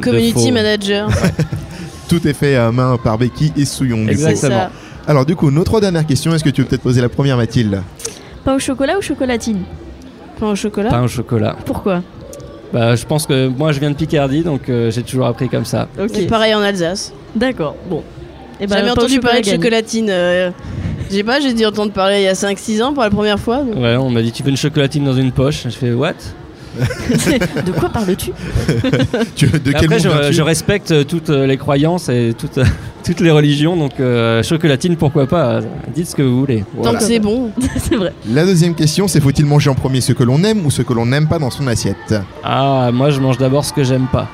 Community 0.00 0.32
faux. 0.32 0.52
manager. 0.52 1.08
Tout 2.08 2.26
est 2.28 2.32
fait 2.34 2.56
à 2.56 2.70
main 2.70 2.96
par 3.02 3.18
Becky 3.18 3.52
et 3.56 3.64
Souillon. 3.64 4.06
Exactement. 4.08 4.68
Alors 5.08 5.24
du 5.26 5.34
coup, 5.36 5.50
notre 5.50 5.80
dernière 5.80 6.06
question, 6.06 6.34
est-ce 6.34 6.44
que 6.44 6.50
tu 6.50 6.62
veux 6.62 6.66
peut-être 6.68 6.82
poser 6.82 7.00
la 7.00 7.08
première 7.08 7.36
Mathilde 7.36 7.80
Pain 8.44 8.54
au 8.54 8.58
chocolat 8.58 8.96
ou 8.98 9.02
chocolatine 9.02 9.62
Pain 10.38 10.48
au 10.48 10.54
chocolat. 10.56 10.90
Pain 10.90 11.02
au 11.02 11.08
chocolat. 11.08 11.56
Pourquoi 11.64 12.02
Bah, 12.72 12.94
je 12.94 13.04
pense 13.06 13.26
que 13.26 13.48
moi, 13.48 13.72
je 13.72 13.80
viens 13.80 13.90
de 13.90 13.96
Picardie, 13.96 14.42
donc 14.42 14.68
euh, 14.68 14.90
j'ai 14.90 15.02
toujours 15.02 15.26
appris 15.26 15.48
comme 15.48 15.64
ça. 15.64 15.88
Ok. 16.00 16.16
Et 16.16 16.26
pareil 16.26 16.54
en 16.54 16.60
Alsace. 16.60 17.12
D'accord, 17.34 17.74
bon. 17.88 18.02
Eh 18.60 18.62
J'ai 18.62 18.66
ben, 18.68 18.86
au 18.88 18.92
entendu 18.92 19.18
parler 19.20 19.40
de 19.40 19.46
chocolatine. 19.46 20.08
euh, 20.10 20.50
J'ai 21.10 21.22
pas, 21.24 21.40
j'ai 21.40 21.52
dû 21.54 21.64
entendre 21.66 21.92
parler 21.92 22.18
il 22.18 22.22
y 22.22 22.28
a 22.28 22.32
5-6 22.34 22.82
ans 22.82 22.92
pour 22.94 23.02
la 23.02 23.10
première 23.10 23.38
fois. 23.40 23.58
donc. 23.62 23.76
Ouais, 23.76 23.96
on 23.96 24.10
m'a 24.10 24.22
dit 24.22 24.32
tu 24.32 24.42
veux 24.42 24.50
une 24.50 24.56
chocolatine 24.56 25.04
dans 25.04 25.14
une 25.14 25.32
poche. 25.32 25.64
Je 25.64 25.70
fais 25.70 25.92
what? 25.92 26.12
de 27.66 27.72
quoi 27.72 27.88
parles-tu? 27.88 28.30
Tu- 29.34 29.46
De 29.46 29.72
quel 29.72 29.84
Après, 29.84 29.98
je, 30.32 30.42
respecte 30.42 30.90
euh, 30.90 31.04
toutes 31.04 31.30
euh, 31.30 31.46
les 31.46 31.56
croyances 31.56 32.08
et 32.08 32.34
toutes, 32.38 32.58
toutes 33.04 33.20
les 33.20 33.30
religions, 33.30 33.76
donc 33.76 33.98
euh, 34.00 34.42
chocolatine, 34.42 34.96
pourquoi 34.96 35.26
pas 35.26 35.46
euh, 35.46 35.60
Dites 35.94 36.08
ce 36.08 36.16
que 36.16 36.22
vous 36.22 36.38
voulez. 36.40 36.64
Tant 36.82 36.92
que 36.94 37.02
c'est 37.02 37.18
bon. 37.18 37.50
C'est 37.76 37.96
vrai. 37.96 38.12
La 38.30 38.44
deuxième 38.44 38.74
question, 38.74 39.08
c'est 39.08 39.20
faut-il 39.20 39.46
manger 39.46 39.70
en 39.70 39.74
premier 39.74 40.00
ce 40.00 40.12
que 40.12 40.22
l'on 40.24 40.42
aime 40.44 40.64
ou 40.66 40.70
ce 40.70 40.82
que 40.82 40.92
l'on 40.92 41.06
n'aime 41.06 41.28
pas 41.28 41.38
dans 41.38 41.50
son 41.50 41.66
assiette? 41.66 42.14
Ah, 42.44 42.90
moi, 42.92 43.10
je 43.10 43.20
mange 43.20 43.38
d'abord 43.38 43.64
ce 43.64 43.72
que 43.72 43.84
j'aime 43.84 44.06
pas. 44.12 44.28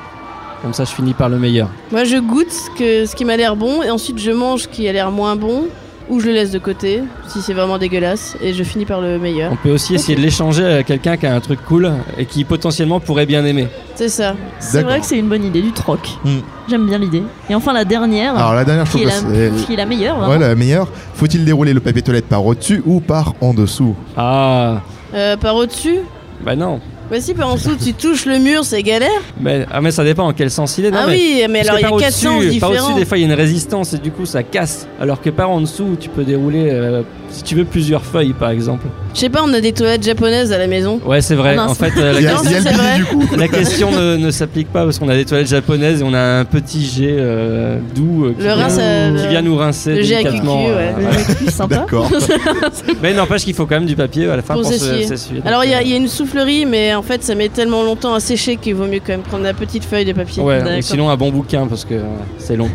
Comme 0.63 0.73
ça, 0.73 0.85
je 0.85 0.93
finis 0.93 1.13
par 1.13 1.29
le 1.29 1.39
meilleur. 1.39 1.69
Moi, 1.91 2.05
je 2.05 2.17
goûte 2.19 2.51
ce, 2.51 2.79
que, 2.79 3.07
ce 3.07 3.17
qui 3.17 3.25
m'a 3.25 3.37
l'air 3.37 3.57
bon 3.57 3.83
et 3.83 3.91
ensuite 3.91 4.19
je 4.19 4.31
mange 4.31 4.63
ce 4.63 4.69
qui 4.69 4.89
a 4.89 4.93
l'air 4.93 5.11
moins 5.11 5.35
bon 5.37 5.65
ou 6.13 6.21
je 6.21 6.27
le 6.27 6.33
laisse 6.35 6.51
de 6.51 6.59
côté 6.59 7.03
si 7.27 7.41
c'est 7.41 7.55
vraiment 7.55 7.79
dégueulasse 7.79 8.37
et 8.43 8.53
je 8.53 8.63
finis 8.63 8.85
par 8.85 9.01
le 9.01 9.19
meilleur. 9.19 9.51
On 9.51 9.57
peut 9.57 9.71
aussi 9.71 9.95
essayer 9.95 10.15
de 10.15 10.21
l'échanger 10.21 10.65
à 10.67 10.83
quelqu'un 10.83 11.17
qui 11.17 11.27
a 11.27 11.35
un 11.35 11.41
truc 11.41 11.61
cool 11.67 11.91
et 12.19 12.27
qui 12.27 12.45
potentiellement 12.45 13.01
pourrait 13.01 13.25
bien 13.25 13.43
aimer. 13.47 13.67
C'est 13.95 14.11
ça. 14.11 14.35
C'est 14.61 14.83
vrai 14.83 15.01
que 15.01 15.07
c'est 15.07 15.19
une 15.19 15.29
bonne 15.31 15.43
idée, 15.43 15.63
du 15.63 15.73
troc. 15.73 16.01
Hmm. 16.25 16.41
J'aime 16.69 16.87
bien 16.87 16.99
l'idée. 16.99 17.23
Et 17.49 17.55
enfin 17.55 17.73
la 17.73 17.87
dernière, 17.87 18.37
Alors 18.37 18.53
la 18.55 18.65
dernière, 18.67 18.85
je 18.85 18.93
qui, 18.93 19.03
est 19.03 19.07
la, 19.07 19.13
c'est 19.13 19.53
qui 19.67 19.73
est 19.73 19.77
la 19.77 19.87
meilleure. 19.87 20.19
vraiment. 20.19 20.33
ouais, 20.35 20.39
la 20.39 20.55
meilleure. 20.55 20.89
Faut-il 21.15 21.47
dérouler 21.47 21.73
le 21.73 21.81
papier 21.81 22.03
toilette 22.03 22.27
par 22.27 22.45
au-dessus 22.45 22.83
ou 22.85 23.01
par 23.01 23.33
en 23.41 23.55
dessous? 23.55 23.97
Ah, 24.17 24.83
Euh, 25.15 25.39
par 25.39 25.57
au-dessus? 25.57 26.01
Bah 26.45 26.57
non. 26.57 26.81
Bah 27.13 27.21
si, 27.21 27.35
par 27.35 27.51
en 27.51 27.57
dessous, 27.57 27.77
tu 27.77 27.93
touches 27.93 28.25
le 28.25 28.39
mur, 28.39 28.65
c'est 28.65 28.83
galère. 28.83 29.11
Mais, 29.39 29.67
ah, 29.71 29.83
mais 29.83 29.91
ça 29.91 30.03
dépend 30.03 30.27
en 30.27 30.33
quel 30.33 30.51
sens 30.51 30.79
il 30.79 30.87
est. 30.87 30.91
Non, 30.91 31.01
ah 31.03 31.07
mais- 31.09 31.13
oui, 31.13 31.45
mais 31.51 31.61
alors 31.61 31.79
il 31.79 31.83
y 31.83 31.85
a 31.85 31.91
par 31.91 31.99
4 31.99 32.09
au-dessus- 32.09 32.25
sens 32.27 32.33
Par 32.59 32.71
différents. 32.71 32.87
au-dessus, 32.87 32.99
des 33.01 33.05
fois, 33.05 33.19
il 33.19 33.21
y 33.21 33.25
a 33.25 33.27
une 33.27 33.35
résistance 33.35 33.93
et 33.93 33.99
du 33.99 34.11
coup, 34.11 34.25
ça 34.25 34.43
casse. 34.43 34.89
Alors 34.99 35.21
que 35.21 35.29
par 35.29 35.51
en 35.51 35.61
dessous, 35.61 35.99
tu 36.01 36.09
peux 36.09 36.25
dérouler, 36.25 36.71
euh, 36.71 37.03
si 37.33 37.43
tu 37.43 37.55
veux, 37.55 37.65
plusieurs 37.65 38.05
feuilles, 38.05 38.35
par 38.35 38.51
exemple. 38.51 38.87
Je 39.15 39.21
sais 39.21 39.29
pas, 39.31 39.43
on 39.45 39.53
a 39.53 39.61
des 39.61 39.73
toilettes 39.73 40.05
japonaises 40.05 40.53
à 40.53 40.59
la 40.59 40.67
maison. 40.67 41.01
Ouais, 41.05 41.21
c'est 41.21 41.35
vrai. 41.35 41.51
Ah, 41.53 41.67
mince. 41.67 41.71
en 41.73 41.75
fait, 41.75 41.93
euh, 41.99 42.13
la, 42.21 42.35
vrai. 42.35 43.01
coup. 43.11 43.23
la 43.37 43.49
question 43.49 43.91
ne, 43.91 44.17
ne 44.17 44.31
s'applique 44.31 44.69
pas 44.73 44.85
parce 44.85 44.99
qu'on 44.99 45.09
a 45.09 45.15
des 45.17 45.25
toilettes 45.25 45.49
japonaises 45.49 46.01
et 46.01 46.05
on 46.05 46.15
a 46.15 46.21
un 46.41 46.45
petit 46.45 46.85
jet 46.85 47.17
euh, 47.19 47.79
doux 47.95 48.27
euh, 48.27 48.33
qui, 48.33 48.39
Le 48.39 48.45
vient, 48.45 48.55
rince, 48.55 48.77
euh, 48.79 49.23
qui 49.23 49.29
vient 49.29 49.43
nous 49.43 49.57
rincer 49.57 49.95
le 49.97 50.03
jet 50.03 50.17
à 50.17 50.23
cucu, 50.25 50.47
ouais. 50.47 50.95
Le 50.99 51.35
plus 51.35 51.51
sympa. 51.51 51.77
D'accord. 51.77 52.11
Mais 53.03 53.15
n'empêche 53.15 53.45
qu'il 53.45 53.55
faut 53.55 53.67
quand 53.67 53.77
même 53.77 53.87
du 53.87 53.97
papier 53.97 54.29
à 54.29 54.37
la 54.37 54.43
fin 54.43 54.55
Pour 54.55 54.63
pour, 54.63 54.73
s'essuyer. 54.73 55.43
Alors 55.45 55.65
il 55.65 55.71
y, 55.71 55.75
a- 55.75 55.83
il 55.83 55.89
y 55.89 55.95
a 55.95 55.97
une 55.97 56.09
soufflerie, 56.09 56.67
mais 56.67 56.95
en 56.95 57.03
fait 57.03 57.23
ça 57.23 57.35
met 57.35 57.49
tellement 57.49 57.83
longtemps 57.83 58.15
à 58.15 58.21
sécher 58.21 58.57
qu'il 58.57 58.75
vaut 58.75 58.87
mieux 58.87 59.01
quand 59.05 59.13
même 59.13 59.23
prendre 59.23 59.45
la 59.45 59.55
petite 59.55 59.85
feuille 59.85 60.05
de 60.05 60.13
papier. 60.13 60.43
Ouais, 60.43 60.79
ou 60.79 60.83
sinon 60.83 61.11
un 61.11 61.17
bon 61.17 61.31
bouquin 61.31 61.67
parce 61.67 61.85
que 61.85 61.95
c'est 62.39 62.57
long. 62.57 62.71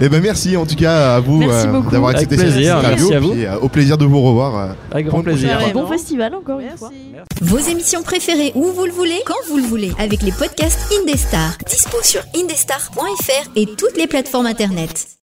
Eh 0.00 0.08
ben 0.08 0.22
merci 0.22 0.56
en 0.56 0.66
tout 0.66 0.76
cas 0.76 1.16
à 1.16 1.20
vous 1.20 1.40
beaucoup. 1.72 1.90
d'avoir 1.90 2.10
accepté 2.10 2.36
cette 2.36 2.52
plaisir, 2.52 2.76
interview. 2.78 3.08
merci 3.08 3.14
à 3.14 3.20
vous. 3.20 3.30
puis, 3.32 3.46
euh, 3.46 3.58
au 3.58 3.68
plaisir 3.68 3.98
de 3.98 4.04
vous 4.04 4.20
revoir. 4.20 4.56
euh, 4.58 4.72
Avec 4.90 5.06
grand 5.06 5.22
plaisir. 5.22 5.58
Bon 5.72 5.86
festival 5.86 6.34
encore 6.34 6.60
une 6.60 6.76
fois. 6.76 6.90
Merci. 7.12 7.26
Vos 7.42 7.58
émissions 7.58 8.02
préférées 8.02 8.52
où 8.54 8.64
vous 8.66 8.84
le 8.84 8.92
voulez, 8.92 9.20
quand 9.26 9.34
vous 9.48 9.56
le 9.58 9.64
voulez, 9.64 9.92
avec 9.98 10.22
les 10.22 10.32
podcasts 10.32 10.80
Indestar. 11.00 11.56
Dispo 11.68 11.98
sur 12.02 12.20
indestar.fr 12.36 13.50
et 13.56 13.66
toutes 13.66 13.96
les 13.96 14.06
plateformes 14.06 14.46
internet. 14.46 15.06